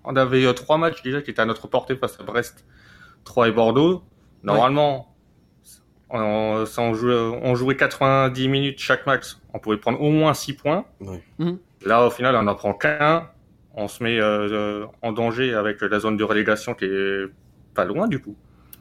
on 0.06 0.16
avait 0.16 0.46
euh, 0.46 0.54
trois 0.54 0.78
matchs 0.78 1.02
déjà 1.04 1.22
qui 1.22 1.32
étaient 1.32 1.42
à 1.42 1.46
notre 1.46 1.68
portée 1.68 1.96
face 1.98 2.18
à 2.20 2.24
Brest, 2.24 2.66
3 3.26 3.50
et 3.50 3.52
Bordeaux. 3.52 4.04
Normalement, 4.44 5.14
on, 6.10 6.66
ça, 6.66 6.82
on, 6.82 6.94
jouait, 6.94 7.16
on 7.16 7.56
jouait 7.56 7.76
90 7.76 8.48
minutes 8.48 8.80
chaque 8.80 9.06
match. 9.06 9.36
On 9.54 9.60
pouvait 9.60 9.78
prendre 9.78 10.00
au 10.02 10.12
moins 10.12 10.34
6 10.34 10.54
points. 10.54 10.86
Ouais. 11.02 11.22
Mhm. 11.40 11.60
Là, 11.86 12.06
au 12.06 12.10
final, 12.10 12.36
on 12.36 12.44
n'en 12.44 12.56
prend 12.56 12.74
qu'un. 12.74 13.30
On 13.76 13.88
se 13.88 14.04
met 14.04 14.20
euh, 14.20 14.86
en 15.02 15.12
danger 15.12 15.54
avec 15.54 15.82
la 15.82 16.00
zone 16.00 16.18
de 16.18 16.24
relégation 16.24 16.74
qui 16.74 16.86
est 16.86 17.26
pas 17.74 17.84
loin 17.86 18.08
du 18.08 18.20
coup. 18.22 18.36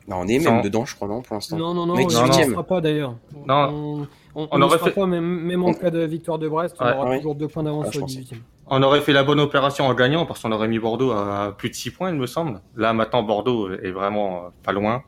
bah, 0.06 0.16
on 0.18 0.28
est 0.28 0.38
Sans- 0.40 0.52
même 0.52 0.62
dedans, 0.62 0.84
je 0.84 0.94
crois, 0.94 1.08
non, 1.08 1.20
pour 1.22 1.34
l'instant. 1.34 1.56
Non, 1.56 1.74
non, 1.74 1.86
non, 1.86 1.94
on 1.94 1.96
ne 1.96 2.02
18e. 2.04 2.50
sera 2.52 2.62
pas 2.62 2.80
d'ailleurs. 2.80 3.16
Non. 3.46 3.54
On, 3.54 4.00
on, 4.36 4.42
On 4.44 4.48
on 4.52 4.58
ne 4.58 4.64
aurait 4.64 4.78
sera 4.78 4.90
fait- 4.90 4.94
pas, 5.00 5.06
même, 5.06 5.24
même 5.24 5.64
en 5.64 5.72
cas 5.74 5.90
de 5.90 6.00
victoire 6.04 6.38
de 6.38 6.48
Brest, 6.48 6.76
on 6.78 6.84
Ouais. 6.84 6.92
aura 6.94 7.08
Ouais. 7.10 7.16
toujours 7.18 7.34
deux 7.34 7.48
points 7.48 7.62
d'avance 7.62 7.86
Ah, 7.86 7.90
je 7.90 7.98
sur 7.98 8.00
le 8.00 8.06
pensais. 8.06 8.20
18e. 8.20 8.38
On 8.68 8.82
aurait 8.82 9.00
fait 9.00 9.12
la 9.12 9.24
bonne 9.24 9.40
opération 9.40 9.86
en 9.86 9.94
gagnant 9.94 10.26
parce 10.26 10.40
qu'on 10.40 10.52
aurait 10.52 10.68
mis 10.68 10.78
Bordeaux 10.78 11.10
à 11.12 11.54
plus 11.58 11.70
de 11.70 11.74
6 11.74 11.90
points, 11.90 12.10
il 12.10 12.16
me 12.16 12.26
semble. 12.26 12.60
Là, 12.76 12.92
maintenant, 12.92 13.22
Bordeaux 13.22 13.70
est 13.72 13.90
vraiment 13.90 14.36
euh, 14.36 14.48
pas 14.62 14.72
loin. 14.72 15.02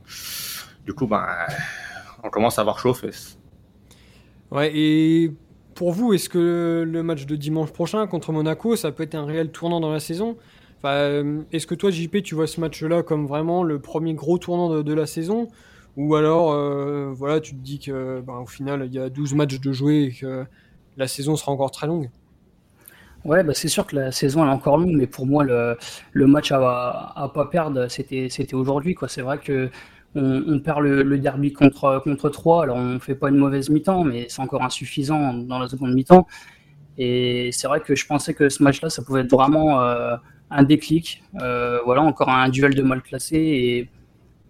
Du 0.84 0.92
coup, 0.94 1.06
ben, 1.06 1.24
on 2.24 2.28
commence 2.30 2.58
à 2.58 2.62
avoir 2.62 2.78
chaud 2.78 2.90
aux 2.90 2.94
fesses. 2.94 3.38
Ouais, 4.50 4.70
et 4.74 5.32
pour 5.76 5.92
vous, 5.92 6.14
est-ce 6.14 6.28
que 6.28 6.84
le 6.84 7.02
match 7.02 7.26
de 7.26 7.36
dimanche 7.36 7.70
prochain 7.70 8.06
contre 8.06 8.32
Monaco, 8.32 8.74
ça 8.74 8.90
peut 8.90 9.02
être 9.02 9.14
un 9.14 9.26
réel 9.26 9.50
tournant 9.50 9.78
dans 9.78 9.92
la 9.92 10.00
saison? 10.00 10.36
Enfin, 10.78 10.94
euh, 10.94 11.42
Est-ce 11.52 11.66
que 11.66 11.74
toi, 11.74 11.90
JP, 11.90 12.22
tu 12.22 12.34
vois 12.34 12.46
ce 12.46 12.60
match-là 12.60 13.02
comme 13.02 13.26
vraiment 13.26 13.62
le 13.62 13.78
premier 13.78 14.14
gros 14.14 14.38
tournant 14.38 14.82
de, 14.82 14.94
la 14.94 15.06
saison? 15.06 15.48
Ou 15.96 16.14
alors, 16.14 16.52
euh, 16.52 17.12
voilà, 17.14 17.40
tu 17.40 17.52
te 17.52 17.60
dis 17.60 17.78
que, 17.78 18.20
ben, 18.26 18.38
au 18.38 18.46
final, 18.46 18.86
il 18.86 18.94
y 18.94 18.98
a 18.98 19.10
12 19.10 19.34
matchs 19.34 19.60
de 19.60 19.72
jouer 19.72 20.04
et 20.04 20.12
que 20.12 20.44
la 20.96 21.06
saison 21.06 21.36
sera 21.36 21.52
encore 21.52 21.70
très 21.70 21.86
longue? 21.86 22.08
Ouais, 23.26 23.42
bah 23.42 23.54
c'est 23.54 23.68
sûr 23.68 23.86
que 23.86 23.96
la 23.96 24.12
saison 24.12 24.46
est 24.46 24.48
encore 24.48 24.78
longue, 24.78 24.94
mais 24.94 25.08
pour 25.08 25.26
moi 25.26 25.42
le, 25.42 25.76
match 26.26 26.52
à, 26.52 27.30
pas 27.34 27.46
perdre, 27.46 27.88
c'était 27.88 28.54
aujourd'hui. 28.54 28.96
C'est 29.08 29.22
vrai 29.22 29.38
que 29.38 29.68
on, 30.14 30.44
on 30.46 30.60
perd 30.60 30.80
le, 30.80 31.18
derby 31.18 31.52
contre 31.52 32.00
contre 32.04 32.30
3, 32.30 32.62
alors 32.62 32.76
on 32.76 32.98
fait 32.98 33.14
pas 33.14 33.28
une 33.28 33.36
mauvaise 33.36 33.68
mi-temps, 33.70 34.04
mais 34.04 34.26
c'est 34.28 34.40
encore 34.40 34.62
insuffisant 34.62 35.34
dans 35.34 35.58
la 35.58 35.68
seconde 35.68 35.94
mi-temps. 35.94 36.26
Et 36.98 37.50
c'est 37.52 37.66
vrai 37.66 37.80
que 37.80 37.94
je 37.94 38.06
pensais 38.06 38.32
que 38.32 38.48
ce 38.48 38.62
match-là, 38.62 38.88
ça 38.88 39.02
pouvait 39.02 39.20
être 39.20 39.30
vraiment 39.30 39.82
euh, 39.82 40.16
un 40.50 40.62
déclic. 40.62 41.22
Euh, 41.42 41.78
voilà, 41.84 42.02
encore 42.02 42.30
un 42.30 42.48
duel 42.48 42.74
de 42.74 42.82
mal 42.82 43.02
classé 43.02 43.36
et, 43.36 43.90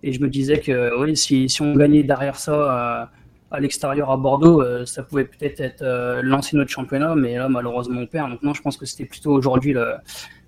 je 0.08 0.20
me 0.20 0.28
disais 0.28 0.60
que 0.60 0.96
oui, 1.00 1.16
si, 1.16 1.48
on 1.60 1.74
gagnait 1.74 2.04
derrière 2.04 2.36
ça 2.36 2.52
euh, 3.02 3.06
à 3.50 3.60
l'extérieur 3.60 4.10
à 4.10 4.16
Bordeaux, 4.16 4.60
euh, 4.62 4.84
ça 4.86 5.02
pouvait 5.02 5.24
peut-être 5.24 5.60
être, 5.60 5.82
euh, 5.82 6.20
lancer 6.22 6.56
notre 6.56 6.70
championnat, 6.70 7.14
mais 7.14 7.36
là 7.36 7.48
malheureusement 7.48 8.00
on 8.00 8.06
perd. 8.06 8.30
Donc 8.30 8.42
non, 8.42 8.54
je 8.54 8.62
pense 8.62 8.76
que 8.76 8.86
c'était 8.86 9.04
plutôt 9.04 9.32
aujourd'hui 9.32 9.74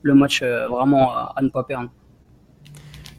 le, 0.02 0.14
match 0.14 0.42
euh, 0.42 0.66
vraiment 0.68 1.12
à, 1.12 1.32
à 1.36 1.42
ne 1.42 1.48
pas 1.48 1.64
perdre. 1.64 1.90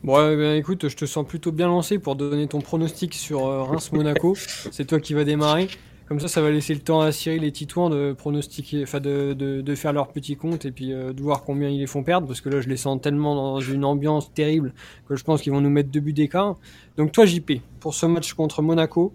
Bon, 0.04 0.16
ouais, 0.16 0.38
ben, 0.38 0.56
écoute, 0.56 0.88
je 0.88 0.96
te 0.96 1.06
sens 1.06 1.28
plutôt 1.28 1.52
bien 1.52 1.68
lancé 1.68 2.00
pour 2.00 2.16
donner 2.16 2.48
ton 2.48 2.62
pronostic 2.62 3.14
sur 3.14 3.46
euh, 3.46 3.64
Reims-Monaco. 3.64 4.34
C'est 4.72 4.86
toi 4.86 5.00
qui 5.02 5.14
vas 5.14 5.26
démarrer. 5.26 5.68
Comme 6.08 6.22
ça, 6.22 6.30
ça 6.30 6.42
va 6.42 6.50
laisser 6.50 6.74
le 6.74 6.80
temps 6.80 7.02
à 7.02 7.12
Cyril 7.12 7.44
et 7.44 7.52
Titouan 7.52 7.90
de 7.90 8.14
pronostiquer, 8.14 8.82
enfin 8.84 9.02
de, 9.02 9.34
de, 9.34 9.62
de 9.62 9.76
faire 9.76 9.92
leur 9.92 10.08
petit 10.08 10.38
compte 10.38 10.66
et 10.66 10.72
puis 10.72 10.94
euh, 10.94 11.12
de 11.12 11.22
voir 11.22 11.44
combien 11.44 11.70
ils 11.70 11.80
les 11.80 11.86
font 11.86 12.02
perdre, 12.02 12.28
parce 12.28 12.40
que 12.40 12.50
là, 12.50 12.62
je 12.62 12.70
les 12.70 12.78
sens 12.78 13.00
tellement 13.02 13.36
dans 13.36 13.60
une 13.60 13.84
ambiance 13.84 14.34
terrible 14.34 14.74
que 15.08 15.16
je 15.18 15.24
pense 15.24 15.42
qu'ils 15.42 15.52
vont 15.52 15.62
nous 15.62 15.70
mettre 15.70 15.90
deux 15.90 16.00
buts 16.00 16.14
d'écart. 16.14 16.56
Donc 16.98 17.12
toi, 17.12 17.26
JP, 17.26 17.52
pour 17.82 17.94
ce 17.94 18.06
match 18.06 18.34
contre 18.34 18.62
Monaco, 18.62 19.14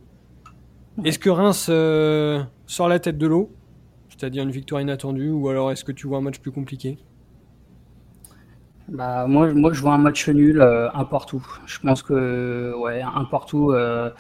est-ce 1.03 1.19
que 1.19 1.31
Reims 1.31 1.67
euh, 1.71 2.43
sort 2.67 2.89
la 2.89 3.01
tête 3.01 3.19
de 3.19 3.27
l'eau, 3.27 3.51
c'est-à-dire 4.11 4.43
une 4.43 4.53
victoire 4.53 4.83
inattendue, 4.83 5.31
ou 5.31 5.49
alors 5.49 5.73
est-ce 5.73 5.83
que 5.83 5.93
tu 5.93 6.07
vois 6.07 6.19
un 6.19 6.21
match 6.21 6.39
plus 6.39 6.53
compliqué? 6.53 6.99
Bah, 8.89 9.27
moi, 9.27 9.53
moi, 9.55 9.73
je 9.73 9.81
vois 9.81 9.95
un 9.95 9.99
match 9.99 10.29
nul, 10.29 10.61
euh, 10.61 10.91
un 10.93 11.05
partout. 11.05 11.45
Je 11.67 11.79
pense 11.81 12.03
que, 12.03 12.75
ouais, 12.77 13.01
un 13.03 13.25
partout. 13.25 13.71
euh, 13.73 14.11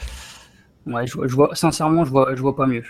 ouais, 0.87 1.07
je, 1.07 1.14
vois- 1.14 1.27
je 1.29 1.35
vois, 1.35 1.55
sincèrement, 1.55 2.05
je 2.05 2.11
vois, 2.11 2.35
je 2.35 2.40
vois 2.40 2.57
pas 2.57 2.66
mieux. 2.66 2.85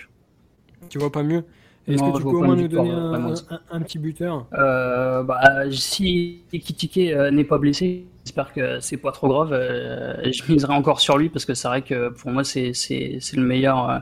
Tu 0.88 0.98
vois 0.98 1.12
pas 1.12 1.22
mieux? 1.22 1.44
Est-ce 1.86 2.02
Non, 2.02 2.02
que 2.02 2.10
tu 2.10 2.24
peux 2.24 2.34
vois 2.34 2.38
au 2.38 2.40
pas 2.40 2.46
moins 2.46 2.56
une 2.56 2.64
nous 2.64 2.68
donner 2.68 2.90
un, 2.90 2.98
vraiment. 3.10 3.34
un- 3.50 3.60
un 3.70 3.82
petit 3.82 3.98
buteur? 3.98 4.46
Euh, 4.54 5.22
bah, 5.24 5.64
si 5.72 6.44
Ekitike 6.52 6.98
euh, 7.12 7.30
n'est 7.30 7.44
pas 7.44 7.58
blessé, 7.58 8.06
j'espère 8.24 8.52
que 8.52 8.78
c'est 8.80 8.96
pas 8.96 9.10
trop 9.12 9.28
grave. 9.28 9.52
euh, 9.52 10.30
je 10.32 10.52
miserai 10.52 10.72
encore 10.74 11.00
sur 11.00 11.18
lui 11.18 11.28
parce 11.28 11.44
que 11.44 11.54
c'est 11.54 11.66
vrai 11.68 11.82
que 11.82 12.10
pour 12.10 12.30
moi, 12.30 12.44
c'est, 12.44 12.72
c'est, 12.72 13.18
c'est 13.20 13.36
le 13.36 13.42
meilleur. 13.42 13.90
euh, 13.90 13.98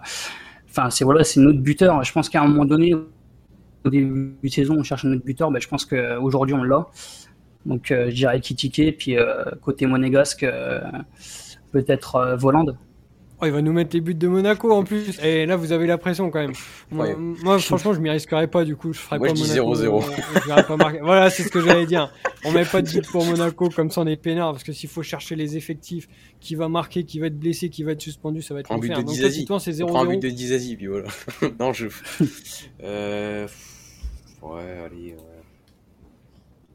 Enfin, 0.70 0.90
c'est 0.90 1.04
voilà, 1.04 1.24
c'est 1.24 1.40
notre 1.40 1.60
buteur. 1.60 2.02
Je 2.04 2.12
pense 2.12 2.28
qu'à 2.30 2.42
un 2.42 2.48
moment 2.48 2.64
donné, 2.64 2.94
au 2.94 3.90
début 3.90 4.36
de 4.42 4.48
saison, 4.48 4.76
on 4.78 4.82
cherche 4.84 5.04
un 5.04 5.12
autre 5.12 5.24
buteur. 5.24 5.50
Bah, 5.50 5.58
je 5.60 5.68
pense 5.68 5.84
qu'aujourd'hui, 5.84 6.54
on 6.54 6.62
l'a. 6.64 6.86
Donc 7.66 7.90
euh, 7.90 8.10
je 8.10 8.14
dirais 8.14 8.40
Kitike, 8.40 8.96
puis 8.98 9.16
euh, 9.16 9.44
côté 9.62 9.86
monégasque, 9.86 10.42
euh, 10.42 10.80
peut-être 11.72 12.16
euh, 12.16 12.36
Volande. 12.36 12.76
Oh, 13.40 13.46
il 13.46 13.50
va 13.50 13.60
nous 13.60 13.72
mettre 13.72 13.90
les 13.96 14.00
buts 14.00 14.14
de 14.14 14.28
Monaco 14.28 14.70
en 14.72 14.84
plus. 14.84 15.18
Et 15.20 15.46
là, 15.46 15.56
vous 15.56 15.72
avez 15.72 15.88
la 15.88 15.98
pression 15.98 16.30
quand 16.30 16.38
même. 16.38 16.52
Moi, 16.92 17.08
Ouais. 17.08 17.16
moi, 17.18 17.58
franchement, 17.58 17.92
je 17.92 17.98
m'y 17.98 18.08
risquerais 18.08 18.46
pas 18.46 18.64
du 18.64 18.76
coup. 18.76 18.92
Je 18.92 19.00
ferais 19.00 19.18
Moi, 19.18 19.26
pas 19.28 19.34
je 19.34 19.42
dis 19.42 19.48
Monaco. 19.58 19.74
0-0. 19.74 20.04
euh, 20.04 20.12
je 20.42 20.46
verrais 20.46 20.62
pas 20.64 20.76
marquer. 20.76 21.00
Voilà, 21.02 21.28
c'est 21.28 21.42
ce 21.42 21.48
que 21.48 21.60
j'allais 21.60 21.86
dire. 21.86 22.12
On 22.44 22.52
met 22.52 22.64
pas 22.64 22.82
de 22.82 22.88
but 22.88 23.04
pour 23.10 23.24
Monaco, 23.26 23.68
comme 23.70 23.90
ça 23.90 24.00
on 24.02 24.06
est 24.06 24.14
peinard. 24.16 24.52
Parce 24.52 24.62
que 24.62 24.72
s'il 24.72 24.88
faut 24.88 25.02
chercher 25.02 25.34
les 25.34 25.56
effectifs, 25.56 26.06
qui 26.38 26.54
va 26.54 26.68
marquer, 26.68 27.02
qui 27.02 27.18
va 27.18 27.26
être 27.26 27.38
blessé, 27.38 27.68
qui 27.68 27.82
va 27.82 27.92
être 27.92 28.00
suspendu, 28.02 28.42
ça 28.42 28.54
va 28.54 28.60
être 28.60 28.70
Un 28.70 28.78
but 28.78 28.90
l'enfer. 28.90 29.02
de 29.02 29.06
Donc 29.08 29.14
Dizazi. 29.16 29.38
dis-toi, 29.40 29.58
c'est 29.58 29.82
On 29.82 29.86
prend 29.86 30.02
un 30.04 30.06
but 30.06 30.18
0-0. 30.18 30.20
de 30.22 30.28
Dizazi, 30.28 30.76
puis 30.76 30.86
voilà. 30.86 31.08
non, 31.58 31.72
je. 31.72 31.88
Euh... 32.84 33.48
Ouais, 34.40 34.62
allez. 34.86 35.14
Ouais. 35.14 35.16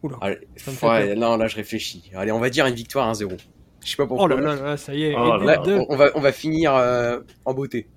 Oula, 0.04 0.18
Allez, 0.22 0.40
ça 0.56 0.72
me 0.72 0.76
fait 0.76 0.88
ouais, 0.88 1.16
non, 1.16 1.38
là, 1.38 1.48
je 1.48 1.56
réfléchis. 1.56 2.12
Allez, 2.16 2.32
on 2.32 2.40
va 2.40 2.50
dire 2.50 2.66
une 2.68 2.76
victoire 2.76 3.12
1-0. 3.14 3.38
Je 3.84 3.90
sais 3.90 3.96
pas 3.98 4.04
Oh 4.04 4.08
pourquoi. 4.08 4.28
là 4.30 4.36
là 4.42 4.56
là, 4.56 4.78
ça 4.78 4.94
y 4.94 5.04
est. 5.04 5.16
Oh 5.16 5.38
Là, 5.38 5.62
on, 5.90 5.96
va, 5.96 6.12
on 6.16 6.20
va 6.20 6.32
finir 6.32 6.76
euh, 6.76 7.20
en 7.46 7.54
beauté. 7.54 7.88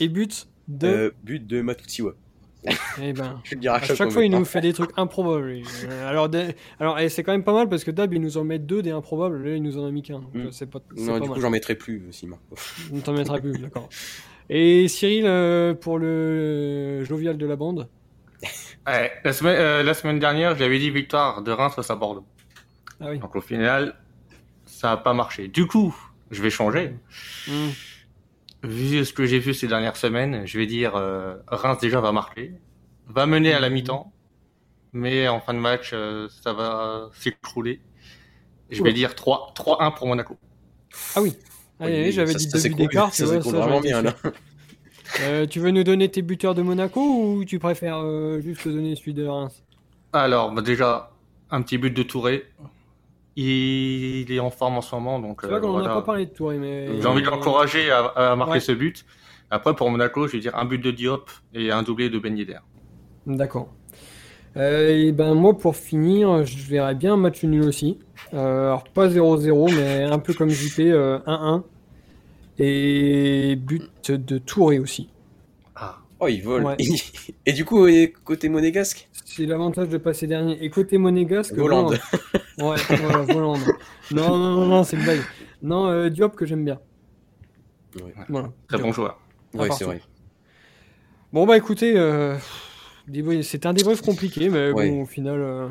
et 0.00 0.08
but 0.08 0.46
de. 0.68 0.86
Euh, 0.88 1.10
but 1.24 1.46
de 1.46 1.60
Matutsiwa. 1.62 2.12
Eh 3.00 3.12
ben. 3.12 3.40
Je 3.44 3.54
le 3.54 3.60
dire 3.60 3.72
à 3.72 3.76
À 3.76 3.80
chaque, 3.82 3.96
chaque 3.96 4.10
fois, 4.10 4.24
il 4.24 4.30
nous 4.30 4.44
fait 4.44 4.60
des 4.60 4.72
trucs 4.72 4.90
improbables. 4.96 5.60
Euh, 5.84 6.08
Alors, 6.08 6.28
des- 6.28 6.56
alors 6.80 6.98
et 6.98 7.08
c'est 7.08 7.22
quand 7.22 7.30
même 7.32 7.44
pas 7.44 7.52
mal 7.52 7.68
parce 7.68 7.84
que 7.84 7.90
d'hab, 7.92 8.12
il 8.12 8.20
nous 8.20 8.38
en 8.38 8.44
met 8.44 8.58
deux 8.58 8.82
des 8.82 8.90
improbables. 8.90 9.44
Là, 9.46 9.54
il 9.56 9.62
nous 9.62 9.78
en 9.78 9.86
a 9.86 9.90
mis 9.90 10.02
qu'un. 10.02 10.18
Mm. 10.34 10.50
c'est 10.50 10.66
pas, 10.68 10.80
c'est 10.96 11.02
Non, 11.02 11.12
pas 11.12 11.20
du 11.20 11.28
mal. 11.28 11.34
coup, 11.36 11.40
j'en 11.42 11.50
mettrai 11.50 11.74
plus 11.76 12.02
Marco. 12.26 12.56
On 12.92 12.98
t'en 13.00 13.12
mettra 13.12 13.38
plus, 13.38 13.52
d'accord. 13.60 13.88
Et 14.48 14.88
Cyril, 14.88 15.24
euh, 15.26 15.74
pour 15.74 15.98
le 15.98 17.04
jovial 17.04 17.36
de 17.36 17.46
la 17.46 17.56
bande? 17.56 17.88
Ouais, 18.86 19.12
la, 19.24 19.32
semaine, 19.32 19.56
euh, 19.58 19.82
la 19.82 19.94
semaine 19.94 20.18
dernière, 20.18 20.56
j'avais 20.56 20.78
dit 20.78 20.90
victoire 20.90 21.42
de 21.42 21.50
Reims 21.50 21.74
face 21.74 21.90
à 21.90 21.96
Bordeaux. 21.96 22.26
Ah 23.00 23.06
oui. 23.10 23.18
Donc 23.18 23.34
au 23.34 23.40
final, 23.40 23.96
ça 24.64 24.90
n'a 24.90 24.96
pas 24.96 25.12
marché. 25.12 25.48
Du 25.48 25.66
coup, 25.66 25.94
je 26.30 26.42
vais 26.42 26.50
changer. 26.50 26.94
Mm. 27.48 27.68
Vu 28.62 29.04
ce 29.04 29.12
que 29.12 29.26
j'ai 29.26 29.38
vu 29.38 29.54
ces 29.54 29.66
dernières 29.66 29.96
semaines, 29.96 30.46
je 30.46 30.58
vais 30.58 30.66
dire 30.66 30.96
euh, 30.96 31.36
Reims 31.48 31.78
déjà 31.80 32.00
va 32.00 32.12
marquer, 32.12 32.52
va 33.06 33.26
mener 33.26 33.52
à 33.52 33.60
la 33.60 33.70
mi-temps, 33.70 34.12
mais 34.92 35.28
en 35.28 35.40
fin 35.40 35.54
de 35.54 35.58
match, 35.58 35.90
euh, 35.92 36.28
ça 36.42 36.52
va 36.52 37.10
s'écrouler. 37.12 37.80
Je 38.70 38.82
vais 38.82 38.92
dire 38.92 39.14
3 39.14 39.52
3-1 39.54 39.94
pour 39.94 40.06
Monaco. 40.08 40.36
Ah 41.14 41.22
oui. 41.22 41.36
Ah, 41.78 41.86
Oui, 41.86 42.10
j'avais 42.10 42.34
dit 42.34 42.48
deux 42.48 42.62
buts 42.62 42.74
d'écart. 42.74 43.12
Ça 43.12 43.26
vraiment 43.26 43.80
bien, 43.80 44.02
là. 44.02 44.14
Euh, 45.20 45.46
tu 45.46 45.60
veux 45.60 45.70
nous 45.70 45.84
donner 45.84 46.08
tes 46.08 46.22
buteurs 46.22 46.54
de 46.54 46.62
Monaco 46.62 47.00
ou 47.00 47.44
tu 47.44 47.58
préfères 47.58 47.98
euh, 47.98 48.40
juste 48.40 48.64
te 48.64 48.68
donner 48.68 48.94
celui 48.96 49.14
de 49.14 49.26
Reims? 49.26 49.62
Alors, 50.12 50.52
bah, 50.52 50.62
déjà, 50.62 51.10
un 51.50 51.62
petit 51.62 51.78
but 51.78 51.90
de 51.94 52.02
Touré. 52.02 52.44
Il 53.38 54.32
est 54.32 54.38
en 54.40 54.50
forme 54.50 54.78
en 54.78 54.80
ce 54.80 54.94
moment, 54.94 55.18
donc 55.18 55.40
C'est 55.42 55.48
euh, 55.48 55.50
vrai 55.50 55.60
qu'on 55.60 55.68
en 55.68 55.72
voilà. 55.72 55.90
a 55.92 55.94
pas 55.96 56.02
parlé 56.02 56.24
de 56.26 56.30
Touré, 56.30 56.56
mais. 56.56 57.00
J'ai 57.00 57.06
envie 57.06 57.20
de 57.22 57.26
l'encourager 57.26 57.90
à, 57.90 58.06
à 58.06 58.36
marquer 58.36 58.54
Ouais. 58.54 58.60
ce 58.60 58.72
but. 58.72 59.04
Après, 59.50 59.74
pour 59.76 59.90
Monaco, 59.90 60.26
je 60.26 60.32
vais 60.32 60.38
dire 60.40 60.56
un 60.56 60.64
but 60.64 60.78
de 60.78 60.90
Diop 60.90 61.30
et 61.54 61.70
un 61.70 61.82
doublé 61.82 62.08
de 62.08 62.18
Ben 62.18 62.36
Yedder. 62.36 62.58
D'accord. 63.26 63.68
Euh, 64.56 64.88
et 64.88 65.12
ben 65.12 65.34
moi 65.34 65.56
pour 65.58 65.76
finir, 65.76 66.46
je 66.46 66.56
verrais 66.66 66.94
bien 66.94 67.12
un 67.12 67.16
match 67.18 67.44
nul 67.44 67.62
aussi. 67.64 67.98
Euh, 68.32 68.68
alors 68.68 68.84
pas 68.84 69.06
0-0, 69.08 69.70
mais 69.76 70.04
un 70.04 70.18
peu 70.18 70.32
comme 70.32 70.48
JP, 70.48 70.78
euh, 70.80 71.18
1-1. 71.26 71.62
Et 72.58 73.56
but 73.56 74.10
de 74.10 74.38
Touré 74.38 74.78
aussi. 74.78 75.10
Ah, 75.74 75.98
Oh, 76.20 76.28
il 76.28 76.42
vole. 76.42 76.64
Ouais. 76.64 76.76
Et 77.46 77.52
du 77.52 77.64
coup, 77.64 77.86
côté 78.24 78.48
monégasque? 78.48 79.08
C'est 79.24 79.44
l'avantage 79.46 79.88
de 79.90 79.98
passer 79.98 80.26
dernier. 80.26 80.56
Et 80.64 80.70
côté 80.70 80.96
monégasque, 80.96 81.54
Volande. 81.54 81.98
bon, 82.58 82.70
ouais, 82.72 82.76
voilà, 82.88 83.18
Volande. 83.22 83.58
Non, 84.12 84.38
non, 84.38 84.54
non, 84.54 84.66
non, 84.66 84.84
c'est 84.84 84.96
une 84.96 85.02
blague. 85.02 85.20
Non, 85.62 85.86
euh, 85.88 86.08
Diop 86.08 86.34
que 86.36 86.46
j'aime 86.46 86.64
bien. 86.64 86.78
Ouais. 87.96 88.14
Voilà. 88.28 88.50
très 88.68 88.78
Diop. 88.78 88.86
bon 88.86 88.92
joueur. 88.92 89.20
Ouais, 89.52 89.66
partout. 89.68 89.76
c'est 89.78 89.84
vrai. 89.84 90.00
Bon 91.32 91.44
bah 91.44 91.56
écoutez, 91.56 91.94
euh, 91.96 92.36
c'était 93.42 93.66
un 93.66 93.72
débrief 93.74 94.00
compliqué, 94.00 94.48
mais 94.48 94.70
Ouais. 94.70 94.88
bon 94.90 95.02
au 95.02 95.06
final. 95.06 95.40
euh, 95.40 95.68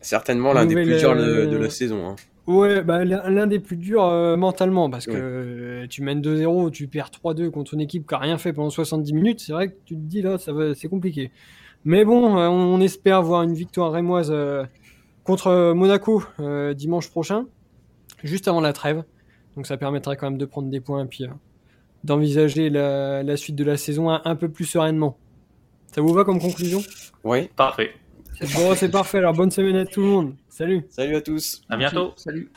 Certainement 0.00 0.52
l'un 0.52 0.66
des 0.66 0.74
plus 0.74 0.98
durs 0.98 1.16
de, 1.16 1.46
de 1.46 1.56
la 1.56 1.70
saison. 1.70 2.08
Hein. 2.10 2.16
Ouais, 2.48 2.82
bah, 2.82 3.04
l'un 3.04 3.46
des 3.46 3.58
plus 3.58 3.76
durs 3.76 4.04
euh, 4.06 4.36
mentalement, 4.38 4.88
parce 4.88 5.04
que 5.04 5.10
Ouais. 5.12 5.18
euh, 5.20 5.86
tu 5.86 6.02
mènes 6.02 6.22
2-0, 6.22 6.70
tu 6.70 6.88
perds 6.88 7.10
3-2 7.10 7.50
contre 7.50 7.74
une 7.74 7.80
équipe 7.82 8.08
qui 8.08 8.14
a 8.14 8.18
rien 8.18 8.38
fait 8.38 8.54
pendant 8.54 8.70
70 8.70 9.12
minutes, 9.12 9.40
c'est 9.40 9.52
vrai 9.52 9.68
que 9.68 9.74
tu 9.84 9.94
te 9.94 10.00
dis 10.00 10.22
là, 10.22 10.38
ça 10.38 10.52
va, 10.54 10.74
c'est 10.74 10.88
compliqué. 10.88 11.30
Mais 11.84 12.06
bon, 12.06 12.38
euh, 12.38 12.48
on, 12.48 12.74
on 12.74 12.80
espère 12.80 13.22
voir 13.22 13.42
une 13.42 13.52
victoire 13.52 13.92
rémoise 13.92 14.30
euh, 14.32 14.64
contre 15.24 15.74
Monaco 15.74 16.22
euh, 16.40 16.72
dimanche 16.72 17.10
prochain, 17.10 17.44
juste 18.24 18.48
avant 18.48 18.62
la 18.62 18.72
trêve. 18.72 19.04
Donc 19.54 19.66
ça 19.66 19.76
permettrait 19.76 20.16
quand 20.16 20.30
même 20.30 20.38
de 20.38 20.46
prendre 20.46 20.70
des 20.70 20.80
points 20.80 21.04
et 21.04 21.06
puis 21.08 21.24
euh, 21.24 21.28
d'envisager 22.02 22.70
la, 22.70 23.22
la 23.22 23.36
suite 23.36 23.56
de 23.56 23.64
la 23.64 23.76
saison 23.76 24.08
un, 24.08 24.22
un 24.24 24.36
peu 24.36 24.48
plus 24.48 24.64
sereinement. 24.64 25.18
Ça 25.94 26.00
vous 26.00 26.14
va 26.14 26.24
comme 26.24 26.40
conclusion? 26.40 26.80
Ouais. 27.24 27.50
Parfait. 27.56 27.90
Bon, 28.54 28.74
c'est 28.74 28.90
parfait, 28.90 29.18
alors 29.18 29.32
bonne 29.34 29.50
semaine 29.50 29.76
à 29.76 29.86
tout 29.86 30.00
le 30.00 30.06
monde. 30.06 30.34
Salut 30.48 30.84
Salut 30.90 31.16
à 31.16 31.20
tous. 31.20 31.62
À 31.68 31.76
bientôt. 31.76 32.12
Salut. 32.16 32.50